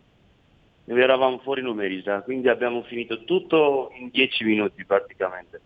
[0.86, 5.60] eravamo fuori Numerisa, quindi abbiamo finito tutto in 10 minuti praticamente.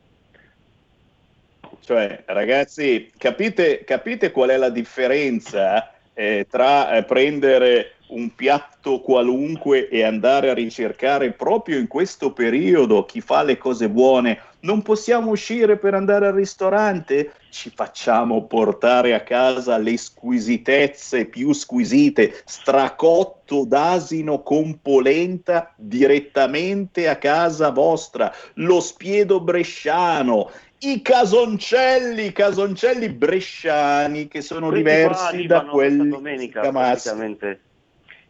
[1.81, 9.89] Cioè, ragazzi, capite, capite qual è la differenza eh, tra eh, prendere un piatto qualunque
[9.89, 14.39] e andare a ricercare proprio in questo periodo chi fa le cose buone.
[14.61, 17.33] Non possiamo uscire per andare al ristorante?
[17.51, 27.17] Ci facciamo portare a casa le squisitezze più squisite, stracotto d'asino con polenta direttamente a
[27.17, 36.09] casa vostra, lo spiedo bresciano, i casoncelli, casoncelli bresciani che sono Questi diversi da quelli
[36.09, 37.61] domenica praticamente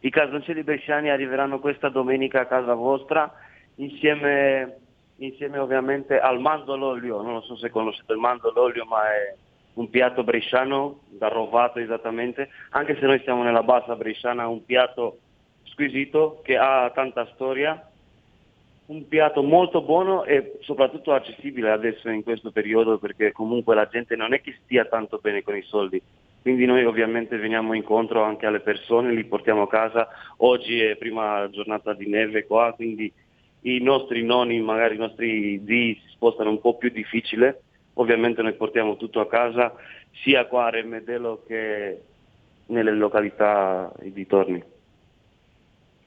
[0.05, 3.33] I casoncelli bresciani arriveranno questa domenica a casa vostra
[3.75, 4.79] insieme,
[5.17, 9.33] insieme ovviamente al mandololio, non lo so se conoscete il mandololio ma è
[9.75, 15.19] un piatto bresciano, da rovato esattamente, anche se noi siamo nella bassa bresciana, un piatto
[15.63, 17.89] squisito che ha tanta storia,
[18.87, 24.17] un piatto molto buono e soprattutto accessibile adesso in questo periodo perché comunque la gente
[24.17, 26.01] non è che stia tanto bene con i soldi.
[26.43, 30.07] Quindi noi ovviamente veniamo incontro anche alle persone, li portiamo a casa.
[30.37, 33.11] Oggi è prima giornata di neve qua, quindi
[33.61, 37.63] i nostri nonni, magari i nostri zii si spostano un po' più difficile
[37.95, 39.73] Ovviamente noi portiamo tutto a casa,
[40.11, 42.01] sia qua a Remedello che
[42.67, 44.63] nelle località dintorni.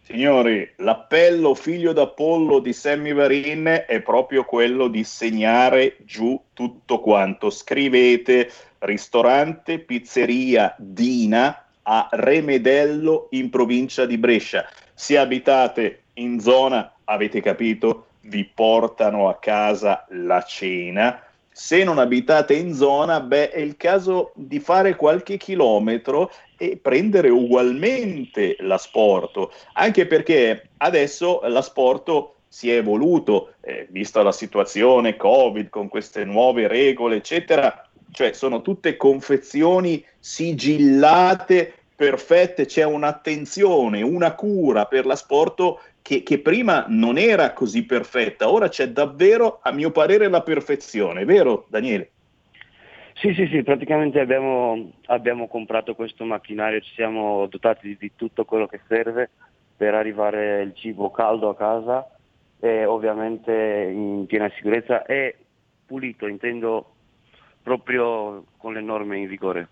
[0.03, 7.51] Signori, l'appello figlio d'Apollo di Sammy Varin è proprio quello di segnare giù tutto quanto.
[7.51, 8.51] Scrivete
[8.87, 14.67] ristorante pizzeria Dina a Remedello in provincia di Brescia.
[14.95, 21.21] Se abitate in zona, avete capito, vi portano a casa la cena
[21.59, 27.31] se non abitate in zona, beh, è il caso di fare qualche chilometro e prendere
[27.31, 35.89] ugualmente l'asporto, anche perché adesso l'asporto si è evoluto, eh, vista la situazione Covid con
[35.89, 45.07] queste nuove regole, eccetera, cioè sono tutte confezioni sigillate, perfette, c'è un'attenzione, una cura per
[45.07, 50.43] l'asporto che, che, prima non era così perfetta, ora c'è davvero, a mio parere, la
[50.43, 52.11] perfezione, vero Daniele?
[53.15, 58.45] Sì, sì, sì, praticamente abbiamo, abbiamo comprato questo macchinario, ci siamo dotati di, di tutto
[58.45, 59.31] quello che serve
[59.77, 62.07] per arrivare il cibo caldo a casa
[62.61, 65.05] e ovviamente in piena sicurezza.
[65.05, 65.37] E
[65.87, 66.96] pulito, intendo
[67.67, 69.69] proprio con le norme in vigore.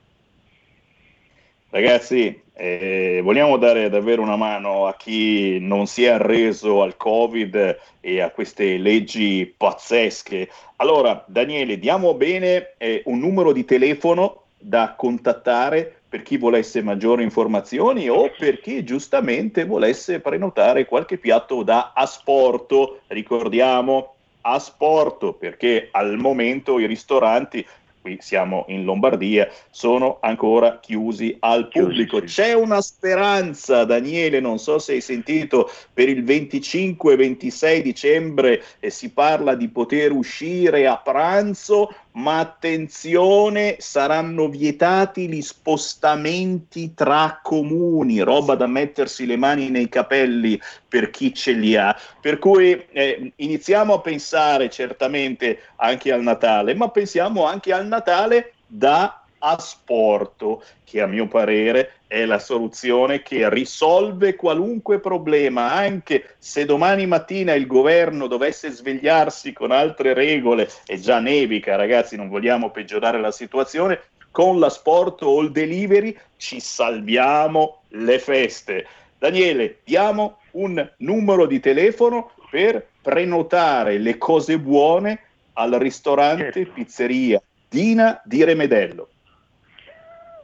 [1.70, 7.78] Ragazzi, eh, vogliamo dare davvero una mano a chi non si è arreso al Covid
[8.00, 10.48] e a queste leggi pazzesche.
[10.76, 17.22] Allora, Daniele, diamo bene eh, un numero di telefono da contattare per chi volesse maggiori
[17.22, 23.02] informazioni o per chi giustamente volesse prenotare qualche piatto da asporto.
[23.06, 24.14] Ricordiamo
[24.46, 27.64] asporto perché al momento i ristoranti
[28.04, 32.20] qui siamo in Lombardia, sono ancora chiusi al pubblico.
[32.20, 39.10] C'è una speranza, Daniele, non so se hai sentito, per il 25-26 dicembre eh, si
[39.10, 48.54] parla di poter uscire a pranzo, ma attenzione, saranno vietati gli spostamenti tra comuni, roba
[48.54, 51.96] da mettersi le mani nei capelli per chi ce li ha.
[52.20, 58.54] Per cui eh, iniziamo a pensare certamente anche al Natale, ma pensiamo anche al Natale
[58.66, 66.64] da asporto, che a mio parere è la soluzione che risolve qualunque problema, anche se
[66.64, 72.70] domani mattina il governo dovesse svegliarsi con altre regole, e già nevica ragazzi, non vogliamo
[72.70, 74.00] peggiorare la situazione,
[74.30, 78.86] con l'asporto o il delivery ci salviamo le feste.
[79.18, 85.18] Daniele, diamo un numero di telefono per prenotare le cose buone
[85.54, 89.08] al ristorante Pizzeria Dina di Remedello.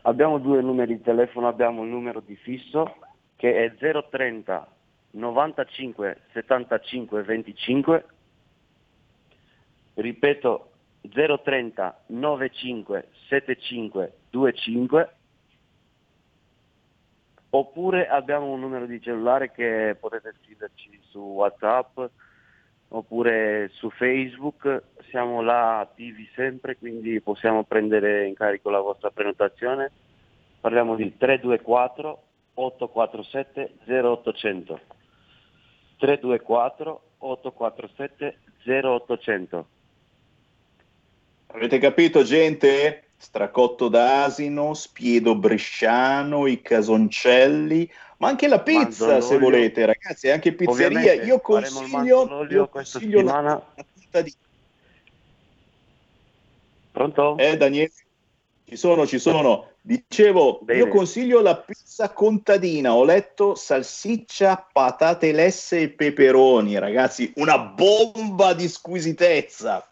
[0.03, 2.97] Abbiamo due numeri di telefono, abbiamo il numero di fisso
[3.37, 4.69] che è 030
[5.13, 8.05] 95 75 25,
[9.95, 10.71] ripeto
[11.03, 15.15] 030 95 75 25,
[17.51, 21.99] oppure abbiamo un numero di cellulare che potete scriverci su WhatsApp
[22.93, 29.91] oppure su Facebook, siamo là attivi sempre, quindi possiamo prendere in carico la vostra prenotazione.
[30.61, 32.23] Parliamo di 324
[32.55, 34.81] 847 0800.
[35.99, 39.67] 324 847 0800.
[41.53, 43.10] Avete capito gente?
[43.23, 50.99] Stracotto d'asino, spiedo bresciano, i casoncelli, ma anche la pizza se volete, ragazzi, anche pizzeria.
[50.99, 53.63] Ovviamente, io consiglio, io consiglio la,
[54.11, 54.35] la di...
[56.93, 57.37] Pronto?
[57.37, 57.93] Eh, Daniele?
[58.65, 59.69] Ci sono, ci sono.
[59.83, 60.79] Dicevo, Bene.
[60.79, 62.95] io consiglio la pizza contadina.
[62.95, 69.87] Ho letto salsiccia, patate lesse e peperoni, ragazzi, una bomba di squisitezza.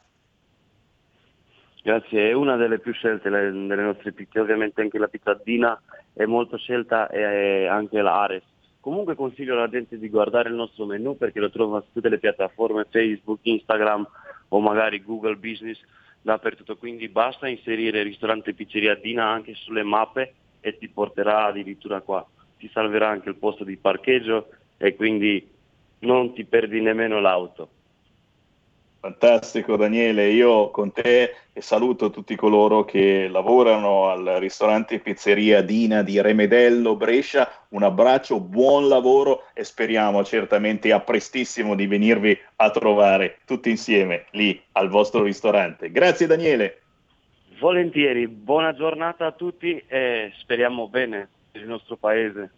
[1.88, 5.80] Grazie, è una delle più scelte delle nostre pizze, ovviamente anche la pizzadina
[6.12, 8.42] è molto scelta e anche l'Ares.
[8.78, 12.18] Comunque consiglio alla gente di guardare il nostro menu perché lo trova su tutte le
[12.18, 14.06] piattaforme Facebook, Instagram
[14.48, 15.80] o magari Google Business
[16.20, 22.22] dappertutto, quindi basta inserire ristorante pizzeria Dina anche sulle mappe e ti porterà addirittura qua.
[22.58, 25.48] ti salverà anche il posto di parcheggio e quindi
[26.00, 27.70] non ti perdi nemmeno l'auto.
[29.00, 36.02] Fantastico Daniele, io con te e saluto tutti coloro che lavorano al ristorante pizzeria Dina
[36.02, 42.70] di Remedello Brescia, un abbraccio, buon lavoro e speriamo certamente a prestissimo di venirvi a
[42.70, 45.92] trovare tutti insieme lì al vostro ristorante.
[45.92, 46.80] Grazie Daniele.
[47.60, 52.50] Volentieri, buona giornata a tutti e speriamo bene per il nostro paese.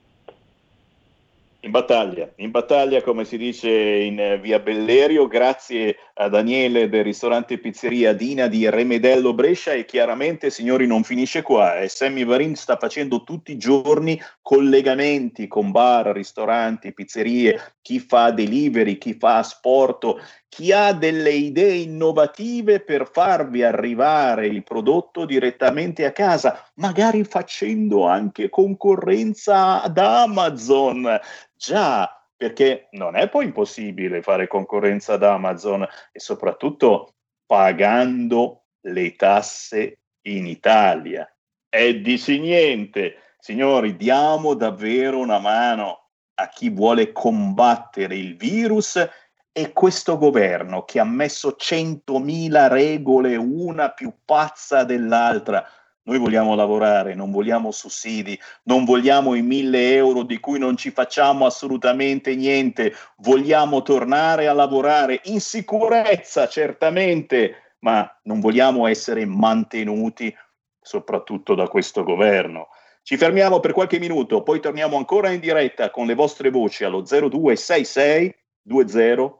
[1.62, 7.04] In battaglia, in battaglia come si dice in eh, via Bellerio, grazie a Daniele del
[7.04, 11.88] ristorante pizzeria Dina di Remedello Brescia e chiaramente signori non finisce qua, eh.
[11.88, 18.96] Sammy Varin sta facendo tutti i giorni collegamenti con bar, ristoranti, pizzerie, chi fa delivery,
[18.96, 20.18] chi fa asporto,
[20.50, 28.04] chi ha delle idee innovative per farvi arrivare il prodotto direttamente a casa, magari facendo
[28.06, 31.18] anche concorrenza ad Amazon.
[31.54, 37.14] Già, perché non è poi impossibile fare concorrenza ad Amazon e soprattutto
[37.46, 41.32] pagando le tasse in Italia.
[41.68, 49.08] E dici niente, signori, diamo davvero una mano a chi vuole combattere il virus
[49.52, 55.66] e questo governo che ha messo 100.000 regole, una più pazza dell'altra.
[56.02, 60.90] Noi vogliamo lavorare, non vogliamo sussidi, non vogliamo i mille euro di cui non ci
[60.90, 70.34] facciamo assolutamente niente, vogliamo tornare a lavorare in sicurezza, certamente, ma non vogliamo essere mantenuti
[70.80, 72.68] soprattutto da questo governo.
[73.02, 77.02] Ci fermiamo per qualche minuto, poi torniamo ancora in diretta con le vostre voci allo
[77.02, 79.39] 0266 20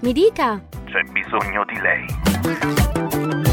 [0.00, 0.62] Mi dica.
[0.84, 2.06] C'è bisogno di lei.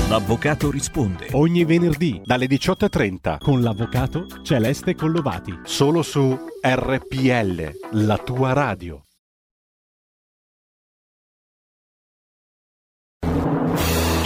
[0.10, 1.30] L'avvocato risponde.
[1.32, 5.60] Ogni venerdì dalle 18.30 con l'avvocato Celeste Collovati.
[5.64, 9.05] Solo su RPL, la tua radio.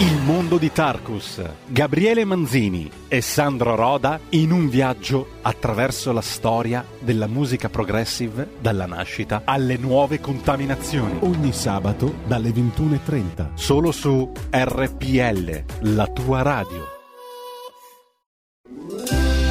[0.00, 6.82] Il mondo di Tarkus, Gabriele Manzini e Sandro Roda in un viaggio attraverso la storia
[7.00, 11.18] della musica progressive dalla nascita alle nuove contaminazioni.
[11.20, 16.98] Ogni sabato dalle 21.30, solo su RPL, la tua radio.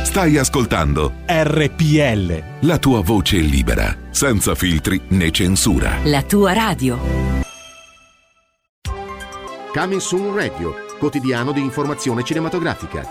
[0.03, 2.43] Stai ascoltando RPL.
[2.61, 5.97] La tua voce libera, senza filtri né censura.
[6.05, 7.38] La tua radio.
[9.79, 13.09] Coming Soon Radio, quotidiano di informazione cinematografica.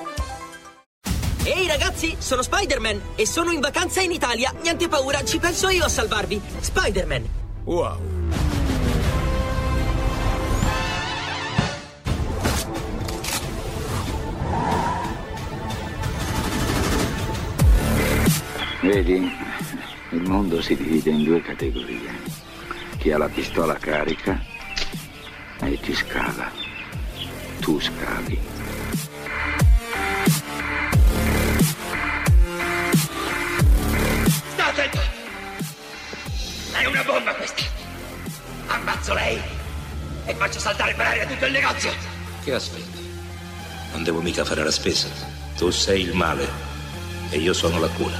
[1.43, 4.53] Ehi ragazzi, sono Spider-Man e sono in vacanza in Italia.
[4.61, 6.39] Niente paura, ci penso io a salvarvi.
[6.61, 7.25] Spider-Man.
[7.65, 7.99] Wow.
[18.83, 19.33] Vedi,
[20.11, 22.11] il mondo si divide in due categorie.
[22.99, 24.48] Chi ha la pistola carica
[25.61, 26.51] e chi scava.
[27.61, 28.41] Tu scavi.
[34.53, 34.99] Sta attento!
[36.73, 37.63] È una bomba questa!
[38.67, 39.41] Ammazzo lei
[40.27, 41.93] e faccio saltare per aria tutto il negozio!
[42.45, 43.07] Che aspetti?
[43.93, 45.09] Non devo mica fare la spesa.
[45.57, 46.49] Tu sei il male
[47.31, 48.17] e io sono la cura.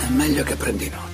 [0.00, 1.13] È meglio che prendi nota.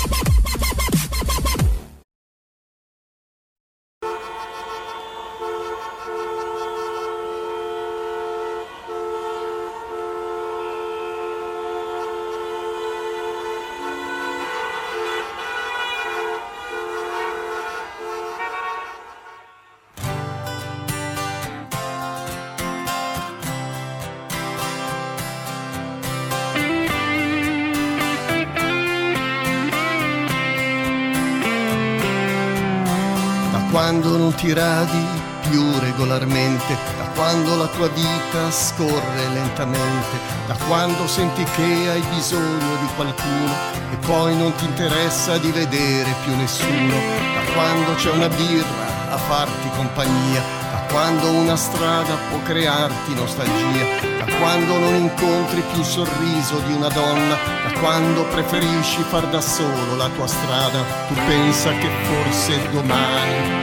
[34.41, 35.05] ti radi
[35.47, 40.17] più regolarmente, da quando la tua vita scorre lentamente,
[40.47, 43.53] da quando senti che hai bisogno di qualcuno
[43.91, 46.95] e poi non ti interessa di vedere più nessuno,
[47.35, 54.25] da quando c'è una birra a farti compagnia, da quando una strada può crearti nostalgia,
[54.25, 59.39] da quando non incontri più il sorriso di una donna, da quando preferisci far da
[59.39, 63.60] solo la tua strada, tu pensa che forse domani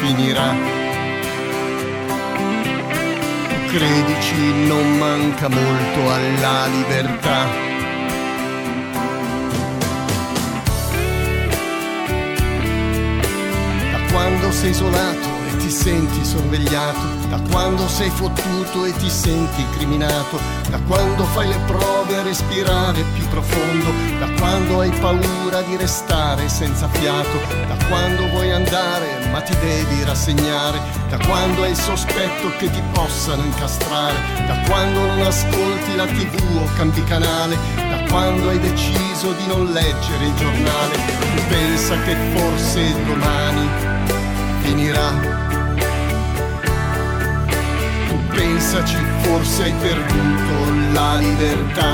[0.00, 0.54] finirà.
[3.66, 7.46] Credici non manca molto alla libertà.
[13.92, 19.60] Da quando sei isolato e ti senti sorvegliato, da quando sei fottuto e ti senti
[19.60, 20.38] incriminato,
[20.70, 26.48] da quando fai le prove a respirare più profondo, da quando hai paura di restare
[26.48, 32.50] senza fiato, da quando vuoi andare ma ti devi rassegnare, da quando hai il sospetto
[32.58, 34.14] che ti possano incastrare,
[34.46, 39.70] da quando non ascolti la tv o cambi canale, da quando hai deciso di non
[39.72, 40.96] leggere il giornale,
[41.34, 43.68] tu pensa che forse domani
[44.62, 45.47] finirà.
[48.48, 50.54] Pensaci, forse hai perduto
[50.92, 51.90] la libertà.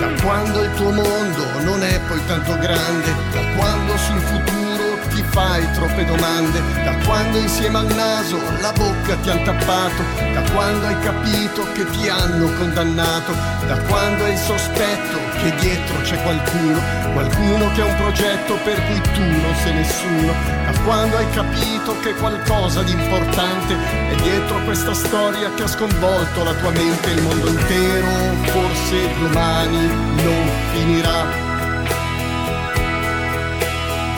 [0.00, 5.22] Da quando il tuo mondo non è poi tanto grande, da quando sul futuro ti
[5.28, 10.86] fai troppe domande, da quando insieme al naso la bocca ti han tappato, da quando
[10.86, 13.32] hai capito che ti hanno condannato,
[13.66, 16.78] da quando hai il sospetto che dietro c'è qualcuno,
[17.14, 20.32] qualcuno che ha un progetto per cui tu non sei nessuno,
[20.66, 26.44] da quando hai capito che qualcosa di importante è dietro questa storia che ha sconvolto
[26.44, 28.08] la tua mente, il mondo intero,
[28.44, 29.86] forse domani
[30.22, 31.48] non finirà.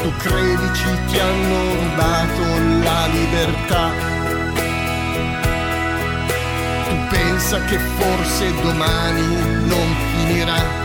[0.02, 2.42] Tu credici ti hanno rubato
[2.82, 3.90] la libertà.
[7.08, 9.26] Pensa che forse domani
[9.66, 10.81] non finirà.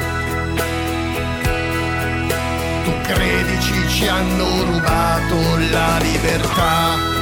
[3.67, 7.16] Credici ci hanno rubato la libertà.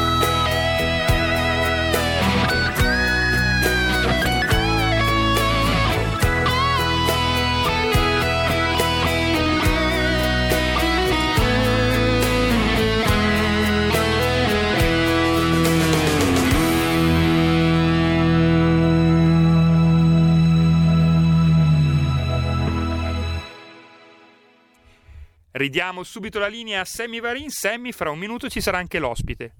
[25.65, 27.49] Ridiamo subito la linea a Sammy Varin.
[27.49, 29.53] Sammy, fra un minuto ci sarà anche l'ospite.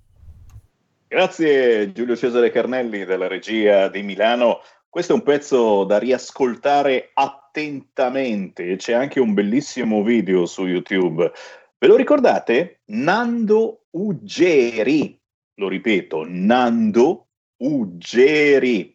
[1.07, 4.59] Grazie Giulio Cesare Carnelli della regia di Milano.
[4.87, 8.75] Questo è un pezzo da riascoltare attentamente.
[8.75, 11.31] C'è anche un bellissimo video su YouTube.
[11.79, 12.81] Ve lo ricordate?
[12.89, 15.19] Nando Uggeri.
[15.55, 18.94] Lo ripeto, Nando Uggeri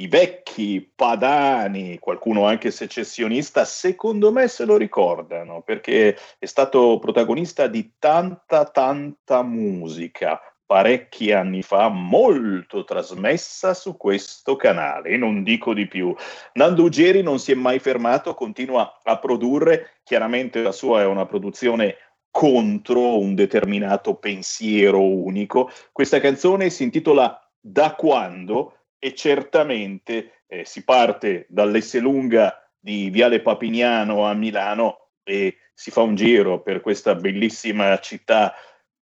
[0.00, 7.66] i vecchi padani, qualcuno anche secessionista, secondo me se lo ricordano perché è stato protagonista
[7.66, 15.88] di tanta, tanta musica parecchi anni fa, molto trasmessa su questo canale, non dico di
[15.88, 16.14] più.
[16.52, 21.24] Nando Ugeri non si è mai fermato, continua a produrre, chiaramente la sua è una
[21.24, 21.96] produzione
[22.30, 25.70] contro un determinato pensiero unico.
[25.90, 34.26] Questa canzone si intitola Da quando e certamente eh, si parte dall'Esselunga di Viale Papignano
[34.26, 38.54] a Milano e si fa un giro per questa bellissima città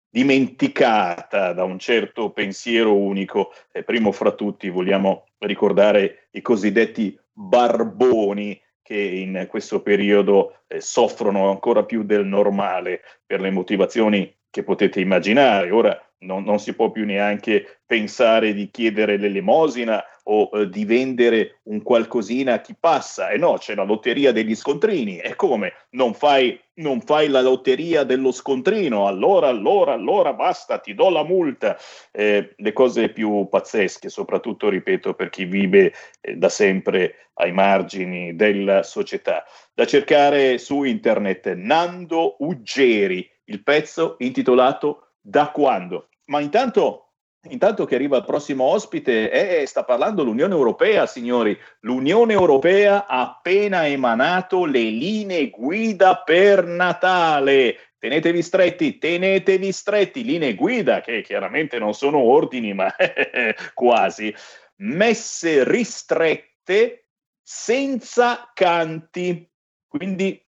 [0.08, 3.52] dimenticata da un certo pensiero unico.
[3.72, 11.50] E primo fra tutti vogliamo ricordare i cosiddetti barboni che in questo periodo eh, soffrono
[11.50, 15.70] ancora più del normale per le motivazioni che potete immaginare.
[15.70, 21.60] Ora non, non, si può più neanche pensare di chiedere l'elemosina o eh, di vendere
[21.64, 23.28] un qualcosina a chi passa.
[23.28, 25.18] E eh no, c'è la lotteria degli scontrini.
[25.18, 25.72] E come?
[25.90, 29.06] Non fai, non fai la lotteria dello scontrino?
[29.06, 31.76] Allora, allora, allora, basta, ti do la multa.
[32.12, 38.34] Eh, le cose più pazzesche, soprattutto, ripeto, per chi vive eh, da sempre ai margini
[38.34, 39.44] della società.
[39.74, 46.08] Da cercare su internet Nando Uggeri, il pezzo intitolato da quando?
[46.26, 47.14] Ma intanto,
[47.48, 51.58] intanto che arriva il prossimo ospite, eh, sta parlando l'Unione Europea, signori.
[51.80, 57.76] L'Unione Europea ha appena emanato le linee guida per Natale.
[57.98, 62.94] Tenetevi stretti, tenetevi stretti, linee guida che chiaramente non sono ordini, ma
[63.74, 64.32] quasi,
[64.76, 67.08] messe ristrette
[67.42, 69.50] senza canti.
[69.88, 70.40] Quindi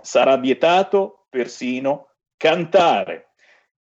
[0.00, 3.29] sarà vietato persino cantare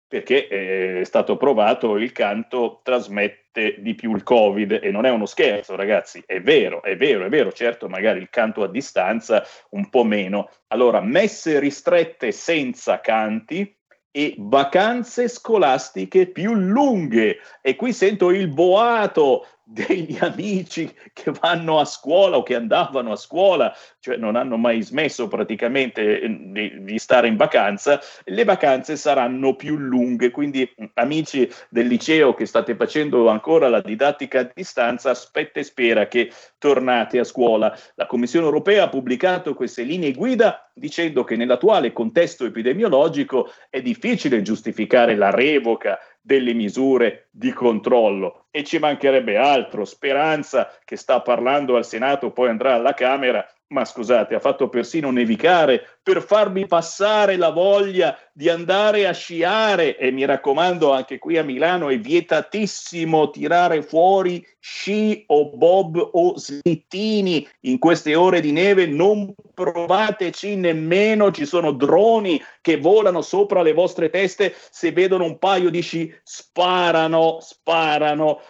[0.08, 4.80] perché eh, è stato provato il canto trasmette di più il covid.
[4.82, 8.30] E non è uno scherzo ragazzi, è vero, è vero, è vero, certo magari il
[8.30, 10.50] canto a distanza un po' meno.
[10.68, 13.74] Allora, messe ristrette senza canti
[14.16, 17.38] e vacanze scolastiche più lunghe.
[17.60, 23.16] E qui sento il boato degli amici che vanno a scuola o che andavano a
[23.16, 28.96] scuola, cioè non hanno mai smesso praticamente eh, di, di, stare in vacanza, le vacanze
[28.96, 30.30] saranno più lunghe.
[30.30, 36.06] Quindi, amici del liceo che state facendo ancora la didattica a distanza, aspetta e spera
[36.06, 37.76] che tornate a scuola.
[37.96, 44.42] La Commissione europea ha pubblicato queste linee guida dicendo che nell'attuale contesto epidemiologico è difficile
[44.42, 49.84] giustificare la revoca delle misure di controllo e ci mancherebbe altro.
[49.84, 55.10] Speranza che sta parlando al Senato, poi andrà alla Camera ma scusate, ha fatto persino
[55.10, 59.98] nevicare per farmi passare la voglia di andare a sciare.
[59.98, 66.38] E mi raccomando anche qui a Milano è vietatissimo tirare fuori sci o bob o
[66.38, 67.46] slittini.
[67.62, 73.72] In queste ore di neve, non provateci nemmeno, ci sono droni che volano sopra le
[73.72, 78.40] vostre teste, se vedono un paio di sci sparano, sparano.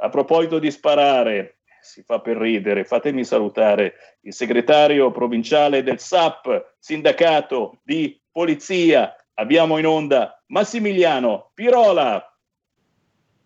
[0.00, 1.57] A proposito di sparare,
[1.88, 2.84] si fa per ridere.
[2.84, 9.16] Fatemi salutare il segretario provinciale del SAP, sindacato di polizia.
[9.34, 12.22] Abbiamo in onda Massimiliano Pirola.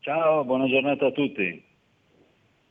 [0.00, 1.70] Ciao, buona giornata a tutti.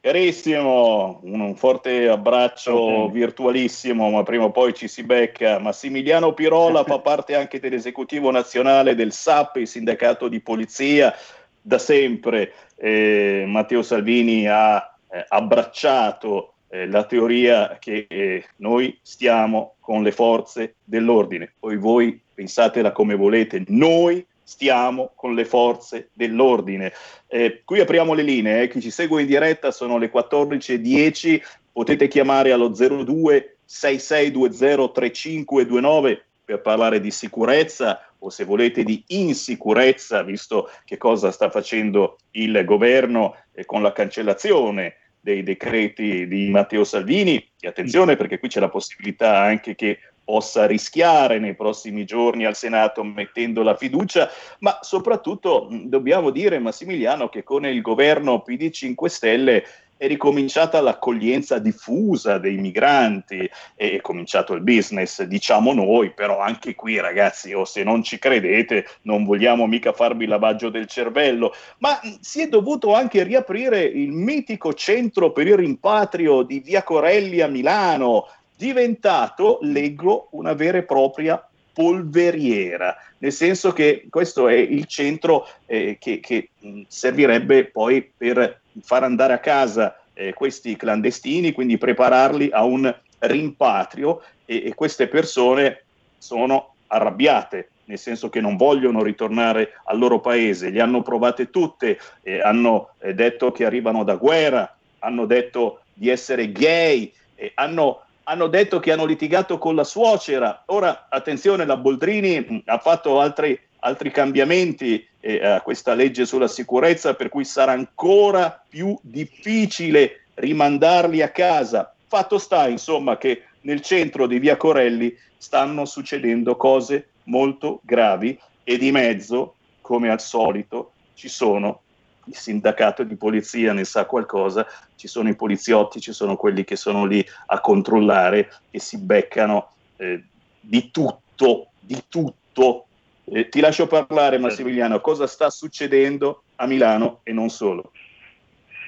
[0.01, 3.11] Carissimo, un forte abbraccio okay.
[3.13, 5.59] virtualissimo, ma prima o poi ci si becca.
[5.59, 11.15] Massimiliano Pirola fa parte anche dell'esecutivo nazionale del SAP, il sindacato di polizia,
[11.61, 12.51] da sempre.
[12.75, 20.11] Eh, Matteo Salvini ha eh, abbracciato eh, la teoria che eh, noi stiamo con le
[20.11, 21.51] forze dell'ordine.
[21.59, 26.93] Poi voi pensatela come volete, noi stiamo con le forze dell'ordine.
[27.27, 28.67] Eh, qui apriamo le linee, eh.
[28.69, 31.41] chi ci segue in diretta sono le 14.10,
[31.71, 40.21] potete chiamare allo 02 6620 3529 per parlare di sicurezza o se volete di insicurezza,
[40.21, 46.83] visto che cosa sta facendo il governo eh, con la cancellazione dei decreti di Matteo
[46.83, 47.35] Salvini.
[47.59, 52.55] E attenzione perché qui c'è la possibilità anche che possa rischiare nei prossimi giorni al
[52.55, 59.09] Senato mettendo la fiducia, ma soprattutto dobbiamo dire, Massimiliano, che con il governo PD 5
[59.09, 59.63] Stelle
[60.01, 66.99] è ricominciata l'accoglienza diffusa dei migranti, è cominciato il business, diciamo noi, però anche qui
[66.99, 72.41] ragazzi, o se non ci credete, non vogliamo mica farvi lavaggio del cervello, ma si
[72.41, 78.27] è dovuto anche riaprire il mitico centro per il rimpatrio di Via Corelli a Milano,
[78.57, 85.97] diventato, leggo, una vera e propria polveriera, nel senso che questo è il centro eh,
[85.99, 86.49] che, che
[86.87, 94.21] servirebbe poi per far andare a casa eh, questi clandestini, quindi prepararli a un rimpatrio
[94.45, 95.83] e, e queste persone
[96.17, 101.99] sono arrabbiate, nel senso che non vogliono ritornare al loro paese, le hanno provate tutte,
[102.21, 108.03] eh, hanno eh, detto che arrivano da guerra, hanno detto di essere gay, eh, hanno,
[108.23, 110.63] hanno, detto che hanno litigato con la suocera.
[110.67, 116.47] Ora, attenzione, la Boldrini mh, ha fatto altri, altri cambiamenti eh, a questa legge sulla
[116.47, 121.93] sicurezza, per cui sarà ancora più difficile rimandarli a casa.
[122.07, 128.77] Fatto sta, insomma, che nel centro di Via Corelli stanno succedendo cose molto gravi e
[128.77, 131.81] di mezzo, come al solito, ci sono
[132.25, 136.75] il sindacato di polizia ne sa qualcosa, ci sono i poliziotti, ci sono quelli che
[136.75, 140.23] sono lì a controllare e si beccano eh,
[140.59, 142.85] di tutto, di tutto
[143.33, 147.91] eh, ti lascio parlare Massimiliano, cosa sta succedendo a Milano e non solo?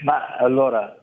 [0.03, 0.93] Ma allora,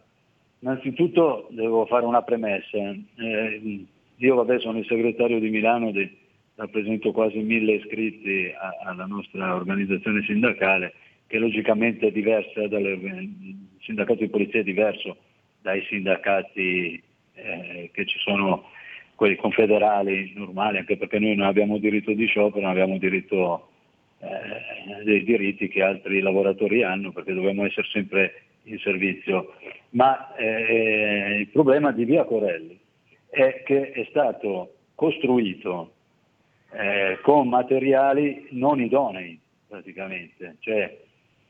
[0.58, 2.76] innanzitutto devo fare una premessa.
[2.76, 3.86] Eh,
[4.16, 6.18] io vabbè sono il segretario di Milano, di,
[6.56, 10.92] rappresento quasi mille iscritti a, alla nostra organizzazione sindacale,
[11.26, 15.16] che logicamente è diversa, dalle, il sindacato di polizia è diverso
[15.62, 17.02] dai sindacati
[17.32, 18.64] eh, che ci sono
[19.20, 23.68] quelli confederali normali, anche perché noi non abbiamo diritto di sciopero, non abbiamo diritto
[24.18, 29.56] eh, dei diritti che altri lavoratori hanno, perché dobbiamo essere sempre in servizio.
[29.90, 32.80] Ma eh, il problema di Via Corelli
[33.28, 35.92] è che è stato costruito
[36.72, 39.38] eh, con materiali non idonei
[39.68, 40.98] praticamente, cioè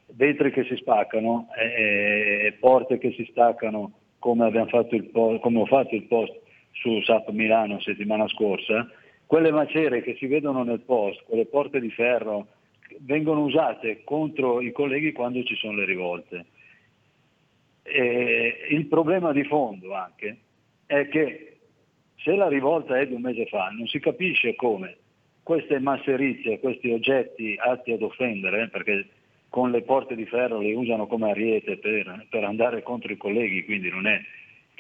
[0.07, 5.95] vetri che si spaccano, eh, porte che si staccano come, fatto il, come ho fatto
[5.95, 8.91] il post su SAP Milano settimana scorsa,
[9.27, 12.49] quelle macerie che si vedono nel post, quelle porte di ferro,
[12.99, 16.47] vengono usate contro i colleghi quando ci sono le rivolte.
[17.83, 20.37] E il problema di fondo anche
[20.87, 21.59] è che
[22.17, 24.97] se la rivolta è di un mese fa, non si capisce come
[25.43, 29.09] queste masserizie, questi oggetti atti ad offendere, perché
[29.49, 33.65] con le porte di ferro le usano come ariete per, per andare contro i colleghi,
[33.65, 34.21] quindi non è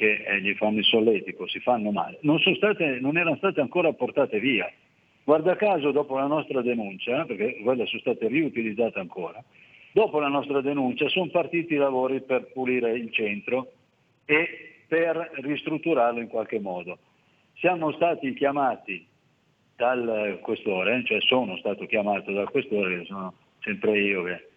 [0.00, 3.92] che eh, gli fanno il solletico, si fanno male, non, state, non erano state ancora
[3.92, 4.72] portate via.
[5.24, 9.44] Guarda caso, dopo la nostra denuncia, perché quelle sono state riutilizzate ancora,
[9.92, 13.72] dopo la nostra denuncia sono partiti i lavori per pulire il centro
[14.24, 16.96] e per ristrutturarlo in qualche modo.
[17.58, 19.06] Siamo stati chiamati
[19.76, 24.48] dal questore, cioè sono stato chiamato dal questore, sono sempre io che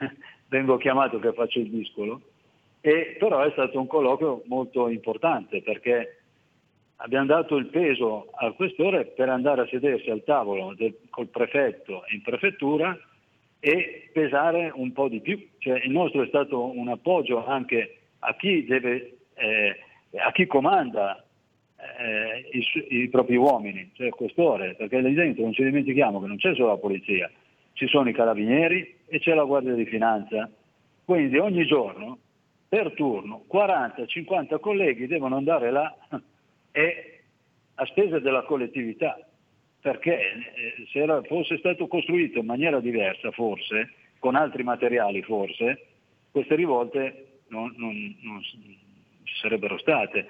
[0.48, 2.31] vengo chiamato che faccio il discolo,
[2.84, 6.18] e però è stato un colloquio molto importante perché
[6.96, 12.02] abbiamo dato il peso al questore per andare a sedersi al tavolo del, col prefetto
[12.08, 12.98] in prefettura
[13.60, 15.48] e pesare un po' di più.
[15.58, 19.76] Cioè, il nostro è stato un appoggio anche a chi, deve, eh,
[20.16, 21.24] a chi comanda
[21.76, 26.26] eh, i, i, propri uomini, cioè il questore, perché lì dentro non ci dimentichiamo che
[26.26, 27.30] non c'è solo la polizia,
[27.74, 30.50] ci sono i carabinieri e c'è la Guardia di Finanza.
[31.04, 32.18] Quindi ogni giorno,
[32.72, 35.94] per turno, 40-50 colleghi devono andare là
[36.72, 37.20] e
[37.74, 39.18] a spese della collettività,
[39.78, 45.84] perché eh, se era, fosse stato costruito in maniera diversa, forse, con altri materiali forse,
[46.30, 50.28] queste rivolte non, non, non ci sarebbero state.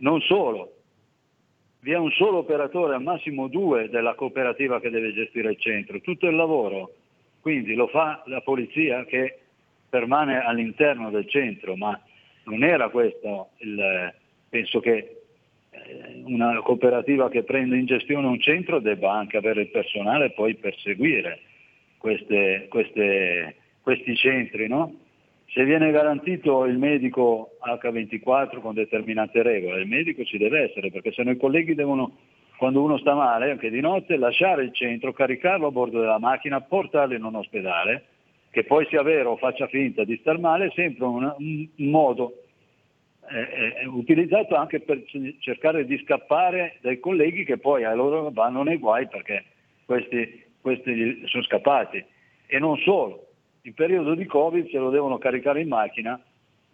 [0.00, 0.74] Non solo,
[1.80, 6.02] vi è un solo operatore, al massimo due della cooperativa che deve gestire il centro,
[6.02, 6.92] tutto il lavoro
[7.40, 9.38] quindi lo fa la polizia che
[9.88, 11.98] permane all'interno del centro, ma
[12.44, 14.12] non era questo il,
[14.48, 15.22] penso che
[15.70, 20.54] eh, una cooperativa che prende in gestione un centro debba anche avere il personale poi
[20.54, 21.40] per seguire
[21.98, 24.94] queste, queste, questi centri, no?
[25.50, 31.10] Se viene garantito il medico H24 con determinate regole, il medico ci deve essere, perché
[31.12, 32.18] se no i colleghi devono,
[32.58, 36.60] quando uno sta male, anche di notte, lasciare il centro, caricarlo a bordo della macchina,
[36.60, 38.04] portarlo in un ospedale,
[38.58, 42.42] che poi sia vero o faccia finta di star male, è sempre un, un modo
[43.30, 45.04] eh, eh, utilizzato anche per
[45.38, 49.44] cercare di scappare dai colleghi che poi a loro vanno nei guai perché
[49.84, 52.04] questi, questi sono scappati.
[52.46, 53.28] E non solo,
[53.62, 56.20] in periodo di Covid se lo devono caricare in macchina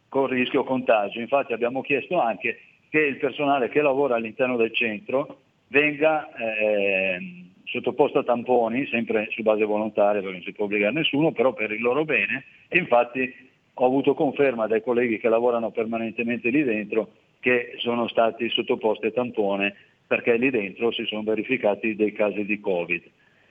[0.08, 1.20] con rischio contagio.
[1.20, 7.18] Infatti abbiamo chiesto anche che il personale che lavora all'interno del centro venga eh,
[7.64, 11.72] sottoposto a tamponi, sempre su base volontaria perché non si può obbligare nessuno, però per
[11.72, 12.44] il loro bene.
[12.68, 13.32] E infatti
[13.74, 17.10] ho avuto conferma dai colleghi che lavorano permanentemente lì dentro
[17.40, 19.74] che sono stati sottoposti a tampone
[20.06, 23.02] perché lì dentro si sono verificati dei casi di Covid.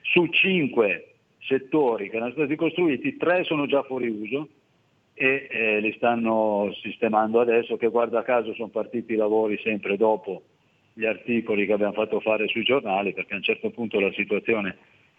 [0.02, 4.48] Su cinque settori che erano stati costruiti, tre sono già fuori uso
[5.14, 10.42] e eh, li stanno sistemando adesso, che guarda caso sono partiti i lavori sempre dopo
[10.94, 14.76] gli articoli che abbiamo fatto fare sui giornali, perché a un certo punto la situazione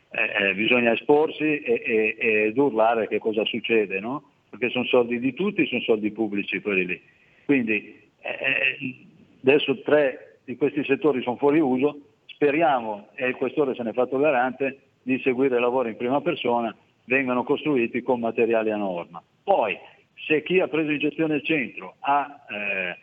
[0.09, 2.15] eh, eh bisogna esporsi e, e,
[2.47, 4.31] ed urlare che cosa succede, no?
[4.49, 7.01] perché sono soldi di tutti, sono soldi pubblici quelli lì.
[7.43, 8.95] Quindi eh, eh,
[9.43, 13.93] adesso tre di questi settori sono fuori uso, speriamo, e il questore se ne è
[13.93, 16.75] fatto garante, di seguire lavori in prima persona
[17.05, 19.21] vengano costruiti con materiali a norma.
[19.43, 19.77] Poi,
[20.25, 22.97] se chi ha preso in gestione il centro ha, eh,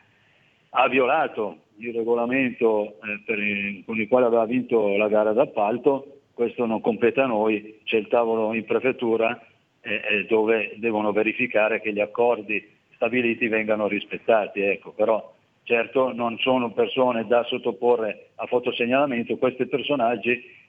[0.70, 6.66] ha violato il regolamento eh, il, con il quale aveva vinto la gara d'appalto, questo
[6.66, 9.40] non compete a noi, c'è il tavolo in prefettura
[9.80, 14.60] eh, eh dove devono verificare che gli accordi stabiliti vengano rispettati.
[14.60, 15.34] Ecco, però
[15.64, 20.60] certo non sono persone da sottoporre a fotosegnalamento, questi personaggi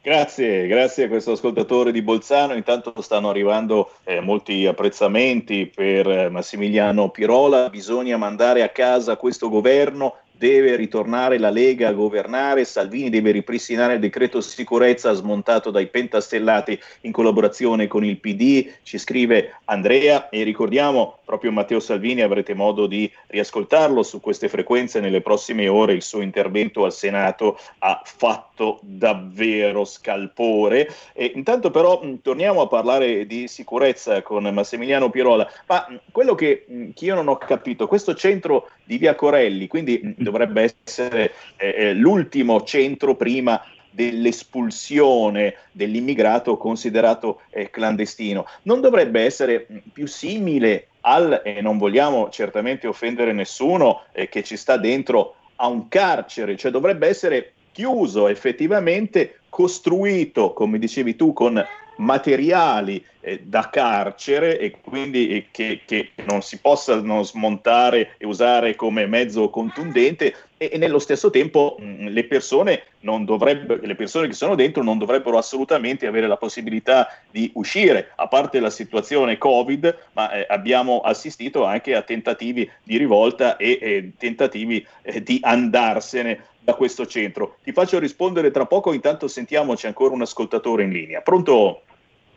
[0.00, 2.54] Grazie, grazie a questo ascoltatore di Bolzano.
[2.54, 7.68] Intanto stanno arrivando eh, molti apprezzamenti per eh, Massimiliano Pirola.
[7.70, 13.94] Bisogna mandare a casa questo governo deve ritornare la Lega a governare, Salvini deve ripristinare
[13.94, 20.44] il decreto sicurezza smontato dai pentastellati in collaborazione con il PD, ci scrive Andrea e
[20.44, 26.02] ricordiamo proprio Matteo Salvini, avrete modo di riascoltarlo su queste frequenze nelle prossime ore, il
[26.02, 30.88] suo intervento al Senato ha fatto davvero scalpore.
[31.12, 36.34] E intanto però mh, torniamo a parlare di sicurezza con Massimiliano Pirola, ma mh, quello
[36.34, 41.32] che, mh, che io non ho capito, questo centro di Via Corelli, quindi dovrebbe essere
[41.56, 48.46] eh, eh, l'ultimo centro prima dell'espulsione dell'immigrato considerato eh, clandestino.
[48.62, 54.56] Non dovrebbe essere più simile al, e non vogliamo certamente offendere nessuno eh, che ci
[54.56, 61.60] sta dentro, a un carcere, cioè dovrebbe essere chiuso effettivamente, costruito, come dicevi tu, con
[61.98, 68.74] materiali eh, da carcere e quindi eh, che, che, non si possano smontare e usare
[68.74, 74.54] come mezzo contundente e, e nello stesso tempo mh, le, persone le persone che sono
[74.54, 80.32] dentro non dovrebbero assolutamente avere la possibilità di uscire, a parte la situazione Covid, ma
[80.32, 87.06] eh, abbiamo assistito anche a tentativi di rivolta e tentativi eh, di andarsene da questo
[87.06, 87.56] centro.
[87.62, 91.22] Ti faccio rispondere tra poco, intanto sentiamoci ancora un ascoltatore in linea.
[91.22, 91.82] Pronto?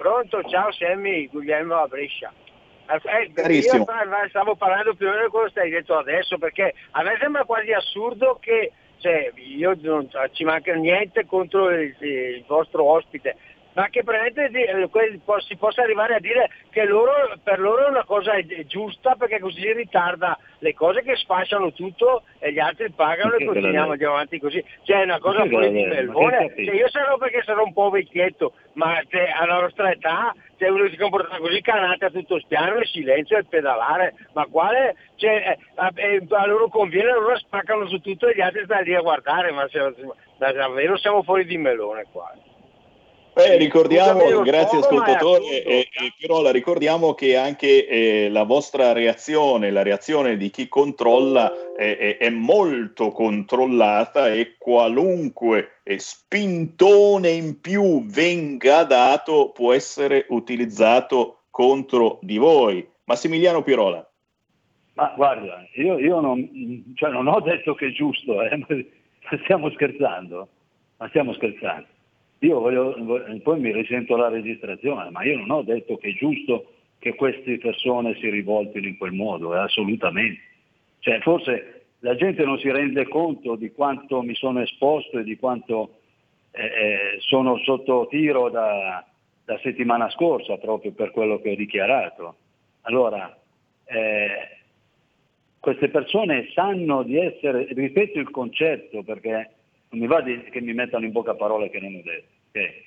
[0.01, 2.33] Pronto, ciao Sammy, Guglielmo a Brescia.
[2.87, 3.85] Eh, Carissimo.
[3.85, 7.17] io stavo parlando più o meno di quello che stai detto adesso, perché a me
[7.19, 13.35] sembra quasi assurdo che cioè, io non ci manca niente contro il, il vostro ospite,
[13.73, 14.89] ma che eh,
[15.47, 17.11] si possa arrivare a dire che loro,
[17.43, 18.33] per loro è una cosa
[18.65, 23.91] giusta perché così ritarda le cose che sfasciano tutto e gli altri pagano e continuiamo
[23.91, 24.63] andiamo avanti così.
[24.83, 26.53] Cioè è una cosa fuori di melone.
[26.55, 30.87] Cioè, io sarò perché sarò un po' vecchietto, ma cioè, alla nostra età se uno
[30.89, 34.95] si comporta così canate a tutto spiano e silenzio e pedalare, ma quale?
[35.15, 38.93] Cioè, eh, eh, a loro conviene, loro spaccano su tutto e gli altri stanno lì
[38.93, 39.79] a guardare, ma, se,
[40.37, 42.31] ma davvero siamo fuori di melone qua.
[43.43, 49.81] Beh, ricordiamo, grazie ascoltatore, eh, eh, Pirola, ricordiamo che anche eh, la vostra reazione, la
[49.81, 58.83] reazione di chi controlla è, è molto controllata e qualunque eh, spintone in più venga
[58.83, 62.87] dato può essere utilizzato contro di voi.
[63.05, 64.07] Massimiliano Pirola.
[64.93, 69.71] Ma guarda, io, io non, cioè non, ho detto che è giusto, eh, ma stiamo
[69.71, 70.47] scherzando,
[70.97, 71.87] ma stiamo scherzando.
[72.43, 72.95] Io voglio,
[73.43, 77.59] poi mi risento la registrazione, ma io non ho detto che è giusto che queste
[77.59, 80.41] persone si rivoltino in quel modo, eh, assolutamente.
[80.99, 85.37] Cioè, forse la gente non si rende conto di quanto mi sono esposto e di
[85.37, 85.99] quanto
[86.51, 89.05] eh, eh, sono sotto tiro da,
[89.45, 92.35] da, settimana scorsa proprio per quello che ho dichiarato.
[92.81, 93.37] Allora,
[93.85, 94.57] eh,
[95.59, 99.51] queste persone sanno di essere, ripeto il concetto perché
[99.91, 102.27] non mi va di, che mi mettano in bocca parole che non ho detto.
[102.49, 102.83] Okay.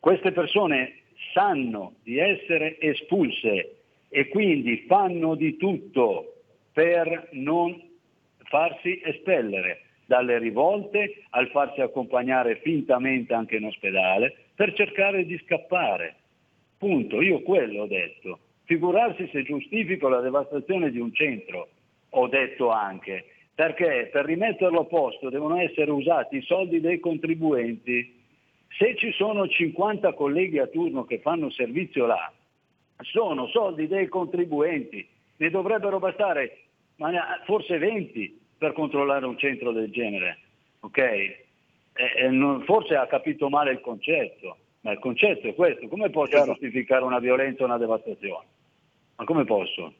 [0.00, 1.00] Queste persone
[1.32, 3.76] sanno di essere espulse
[4.08, 6.42] e quindi fanno di tutto
[6.72, 7.80] per non
[8.44, 16.14] farsi espellere dalle rivolte al farsi accompagnare fintamente anche in ospedale per cercare di scappare.
[16.78, 18.38] Punto, io quello ho detto.
[18.64, 21.68] Figurarsi se giustifico la devastazione di un centro,
[22.10, 23.24] ho detto anche,
[23.56, 28.14] perché per rimetterlo a posto devono essere usati i soldi dei contribuenti.
[28.76, 32.30] Se ci sono 50 colleghi a turno che fanno servizio là,
[33.00, 35.08] sono soldi dei contribuenti,
[35.38, 36.64] ne dovrebbero bastare
[37.46, 40.38] forse 20 per controllare un centro del genere.
[40.80, 41.44] Okay?
[42.28, 45.88] Non, forse ha capito male il concetto, ma il concetto è questo.
[45.88, 46.52] Come posso Chiaro.
[46.52, 48.44] giustificare una violenza o una devastazione?
[49.16, 49.94] Ma come posso?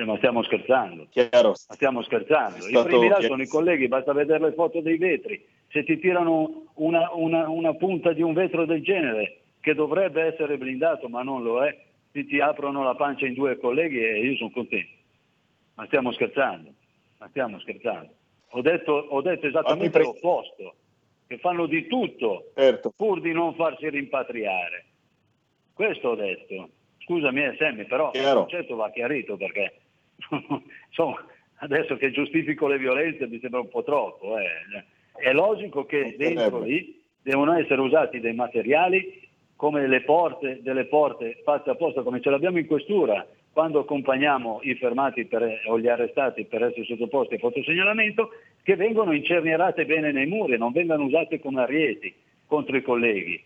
[0.00, 1.06] Eh, ma stiamo scherzando.
[1.10, 1.48] Chiaro.
[1.48, 2.66] Ma stiamo scherzando.
[2.66, 5.44] I primi là sono i colleghi, basta vedere le foto dei vetri.
[5.68, 10.56] se ti tirano una, una, una punta di un vetro del genere, che dovrebbe essere
[10.56, 11.78] blindato ma non lo è,
[12.12, 14.96] ti, ti aprono la pancia in due colleghi e io sono contento.
[15.74, 16.70] Ma stiamo scherzando,
[17.18, 18.10] ma stiamo scherzando.
[18.52, 20.74] Ho detto, ho detto esattamente pre- l'opposto,
[21.26, 22.92] che fanno di tutto Certo.
[22.96, 24.86] pur di non farsi rimpatriare.
[25.74, 26.70] Questo ho detto.
[26.98, 29.79] Scusami eh, Sammy, però il concetto va chiarito perché
[30.88, 31.24] insomma,
[31.56, 34.38] adesso che giustifico le violenze mi sembra un po' troppo.
[34.38, 34.84] eh.
[35.16, 41.40] È logico che dentro lì devono essere usati dei materiali come le porte, delle porte
[41.44, 46.44] fatte apposta, come ce l'abbiamo in questura, quando accompagniamo i fermati per- o gli arrestati
[46.44, 48.30] per essere sottoposti a fotosegnalamento,
[48.62, 52.14] che vengono incernierate bene nei muri, non vengano usate come arieti
[52.46, 53.42] contro i colleghi.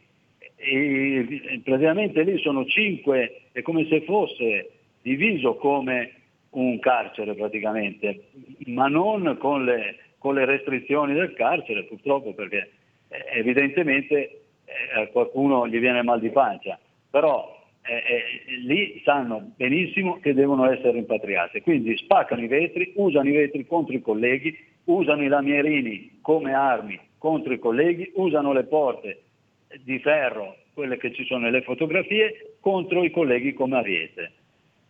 [0.55, 4.71] E, e praticamente lì sono cinque, è come se fosse
[5.03, 6.13] diviso come
[6.55, 8.29] un carcere praticamente,
[8.67, 12.73] ma non con le, con le restrizioni del carcere purtroppo perché
[13.09, 16.79] eh, evidentemente eh, a qualcuno gli viene mal di pancia,
[17.11, 23.29] però eh, eh, lì sanno benissimo che devono essere rimpatriate, quindi spaccano i vetri, usano
[23.29, 28.65] i vetri contro i colleghi, usano i lamierini come armi contro i colleghi, usano le
[28.65, 29.23] porte
[29.83, 34.33] di ferro, quelle che ci sono nelle fotografie, contro i colleghi come ariete.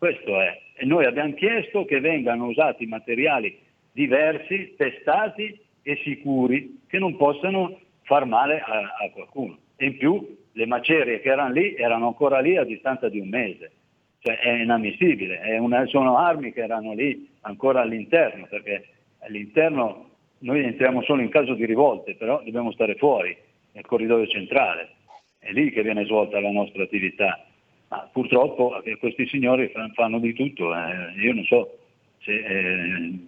[0.05, 0.61] Questo è.
[0.75, 3.59] E noi abbiamo chiesto che vengano usati materiali
[3.91, 9.57] diversi, testati e sicuri, che non possano far male a, a qualcuno.
[9.77, 13.31] E in più le macerie che erano lì erano ancora lì a distanza di un
[13.31, 13.73] mese.
[14.19, 18.87] Cioè è inammissibile, è una- sono armi che erano lì ancora all'interno, perché
[19.21, 20.11] all'interno
[20.41, 23.35] noi entriamo solo in caso di rivolte, però dobbiamo stare fuori,
[23.73, 24.97] nel corridoio centrale.
[25.39, 27.43] È lì che viene svolta la nostra attività.
[27.89, 30.75] Ma purtroppo eh, questi signori fa- fanno di tutto.
[30.75, 31.13] eh.
[31.21, 31.79] Io non so
[32.21, 33.19] se, eh,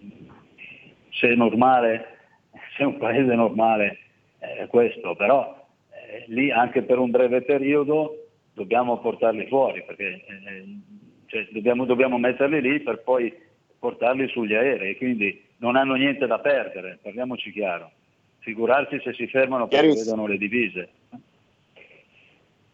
[1.11, 2.17] se è normale,
[2.75, 3.99] se è un paese normale
[4.39, 10.65] eh, questo, però eh, lì anche per un breve periodo dobbiamo portarli fuori, perché eh,
[11.27, 13.33] cioè, dobbiamo, dobbiamo metterli lì per poi
[13.79, 17.91] portarli sugli aerei, quindi non hanno niente da perdere, parliamoci chiaro.
[18.39, 20.89] Figurarsi se si fermano perché vedono le divise.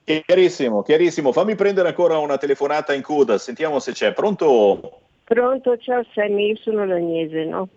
[0.04, 1.32] Chiarissimo, chiarissimo.
[1.32, 4.14] Fammi prendere ancora una telefonata in coda, sentiamo se c'è.
[4.14, 5.00] Pronto?
[5.24, 7.70] Pronto, ciao Sammy, io sono l'Agnese, no?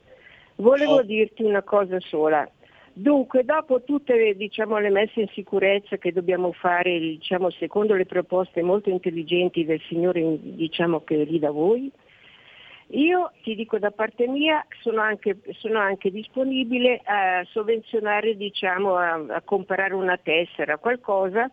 [0.56, 2.48] Volevo dirti una cosa sola.
[2.92, 8.06] Dunque, dopo tutte le, diciamo, le messe in sicurezza che dobbiamo fare, diciamo, secondo le
[8.06, 11.92] proposte molto intelligenti del Signore diciamo, che è lì da voi,
[12.88, 19.22] io ti dico da parte mia sono anche, sono anche disponibile a sovvenzionare, diciamo, a,
[19.28, 21.50] a comprare una tessera, qualcosa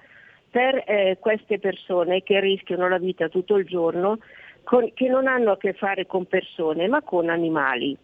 [0.53, 4.19] per eh, queste persone che rischiano la vita tutto il giorno,
[4.63, 7.97] con- che non hanno a che fare con persone ma con animali.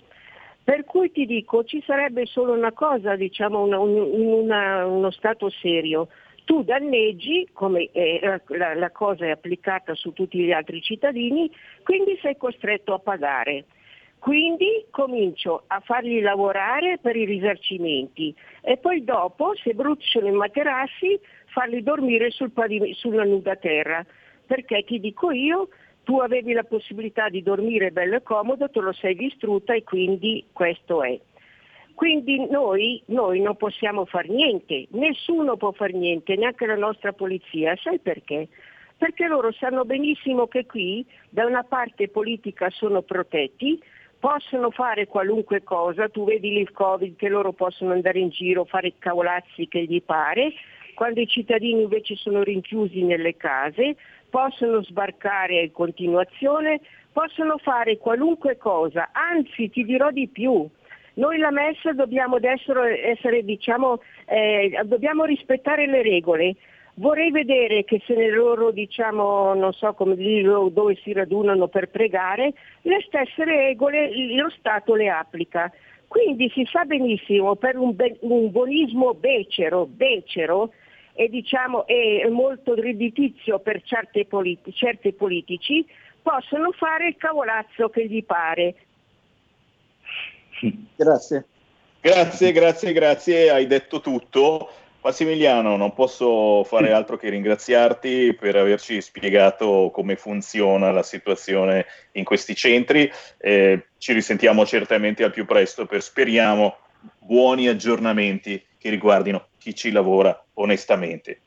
[0.63, 5.51] Per cui ti dico, ci sarebbe solo una cosa, diciamo, una- un- una- uno stato
[5.51, 6.07] serio.
[6.45, 11.51] Tu danneggi, come eh, la- la, cosa è applicata su tutti gli altri cittadini,
[11.83, 13.65] quindi sei costretto a pagare.
[14.17, 21.17] Quindi comincio a farli lavorare per i risarcimenti e poi dopo, se bruciano i materassi,
[21.49, 24.05] farli dormire sul pavi- sulla nuda terra.
[24.45, 25.69] Perché ti dico io,
[26.03, 30.45] tu avevi la possibilità di dormire bello e comodo, te lo sei distrutta e quindi
[30.51, 31.19] questo è.
[31.93, 37.75] Quindi noi, noi non possiamo fare niente, nessuno può fare niente, neanche la nostra polizia.
[37.75, 38.47] Sai perché?
[38.97, 43.79] Perché loro sanno benissimo che qui da una parte politica sono protetti,
[44.17, 48.87] possono fare qualunque cosa, tu vedi il Covid che loro possono andare in giro, fare
[48.87, 50.53] i cavolazzi che gli pare,
[50.99, 53.95] quando i cittadini invece sono rinchiusi nelle case,
[54.29, 56.81] possono sbarcare in continuazione,
[57.13, 60.67] possono fare qualunque cosa, anzi ti dirò di più.
[61.13, 66.57] Noi la messa dobbiamo essere, diciamo, eh, dobbiamo rispettare le regole.
[66.95, 71.87] Vorrei vedere che se nel loro, diciamo, non so come dire, dove si radunano per
[71.87, 72.51] pregare,
[72.81, 75.71] le stesse regole lo Stato le applica.
[76.09, 80.71] Quindi si sa benissimo per un, be- un buonismo becero, becero
[81.19, 85.85] e diciamo è molto redditizio per certe politi- certi politici,
[86.21, 88.75] possono fare il cavolazzo che gli pare.
[90.95, 91.45] Grazie.
[91.99, 94.71] Grazie, grazie, grazie, hai detto tutto.
[95.01, 102.23] Massimiliano, non posso fare altro che ringraziarti per averci spiegato come funziona la situazione in
[102.23, 103.11] questi centri.
[103.37, 106.77] Eh, ci risentiamo certamente al più presto per, speriamo,
[107.17, 111.39] buoni aggiornamenti che riguardino chi ci lavora onestamente.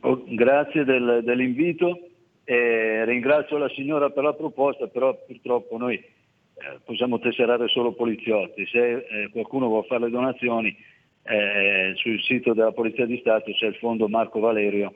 [0.00, 2.08] Oh, Grazie del- dell'invito
[2.44, 8.66] e ringrazio la signora per la proposta, però purtroppo noi eh, possiamo tesserare solo poliziotti.
[8.66, 10.76] Se eh, qualcuno vuole fare le donazioni
[11.24, 14.94] eh, sul sito della Polizia di Stato c'è il fondo Marco Valerio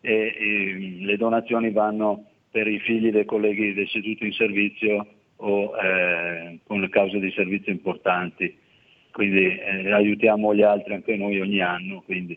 [0.00, 6.58] e, e le donazioni vanno per i figli dei colleghi deceduti in servizio o eh,
[6.66, 8.56] con cause di servizio importanti.
[9.12, 12.36] Quindi eh, aiutiamo gli altri anche noi ogni anno, quindi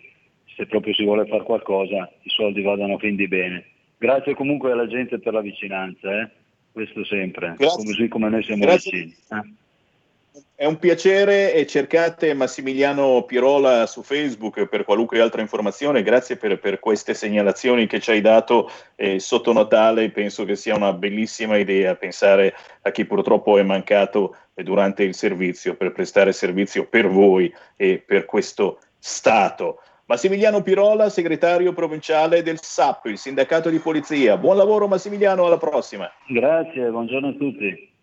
[0.55, 3.65] se proprio si vuole fare qualcosa i soldi vadano quindi bene.
[3.97, 6.29] Grazie comunque alla gente per la vicinanza, eh?
[6.71, 7.85] questo sempre, Grazie.
[7.85, 8.91] così come noi siamo Grazie.
[8.91, 9.15] vicini.
[9.31, 9.64] eh.
[10.53, 16.03] È un piacere e cercate Massimiliano Pirola su Facebook per qualunque altra informazione.
[16.03, 20.11] Grazie per, per queste segnalazioni che ci hai dato eh, sotto Natale.
[20.11, 25.75] Penso che sia una bellissima idea pensare a chi purtroppo è mancato durante il servizio
[25.75, 29.79] per prestare servizio per voi e per questo Stato.
[30.07, 34.37] Massimiliano Pirola, segretario provinciale del SAP, il sindacato di polizia.
[34.37, 36.11] Buon lavoro Massimiliano, alla prossima.
[36.27, 37.94] Grazie, buongiorno a tutti.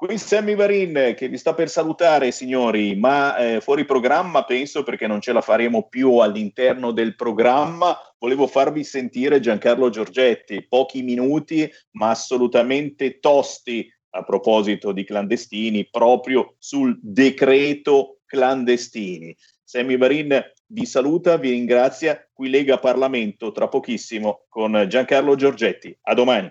[0.00, 5.06] Qui Sammy Varin che vi sta per salutare, signori, ma eh, fuori programma penso perché
[5.06, 7.94] non ce la faremo più all'interno del programma.
[8.18, 16.54] Volevo farvi sentire Giancarlo Giorgetti, pochi minuti, ma assolutamente tosti a proposito di clandestini, proprio
[16.56, 19.36] sul decreto clandestini.
[19.62, 22.26] Sammy Varin vi saluta, vi ringrazia.
[22.32, 25.94] Qui Lega Parlamento tra pochissimo con Giancarlo Giorgetti.
[26.04, 26.50] A domani.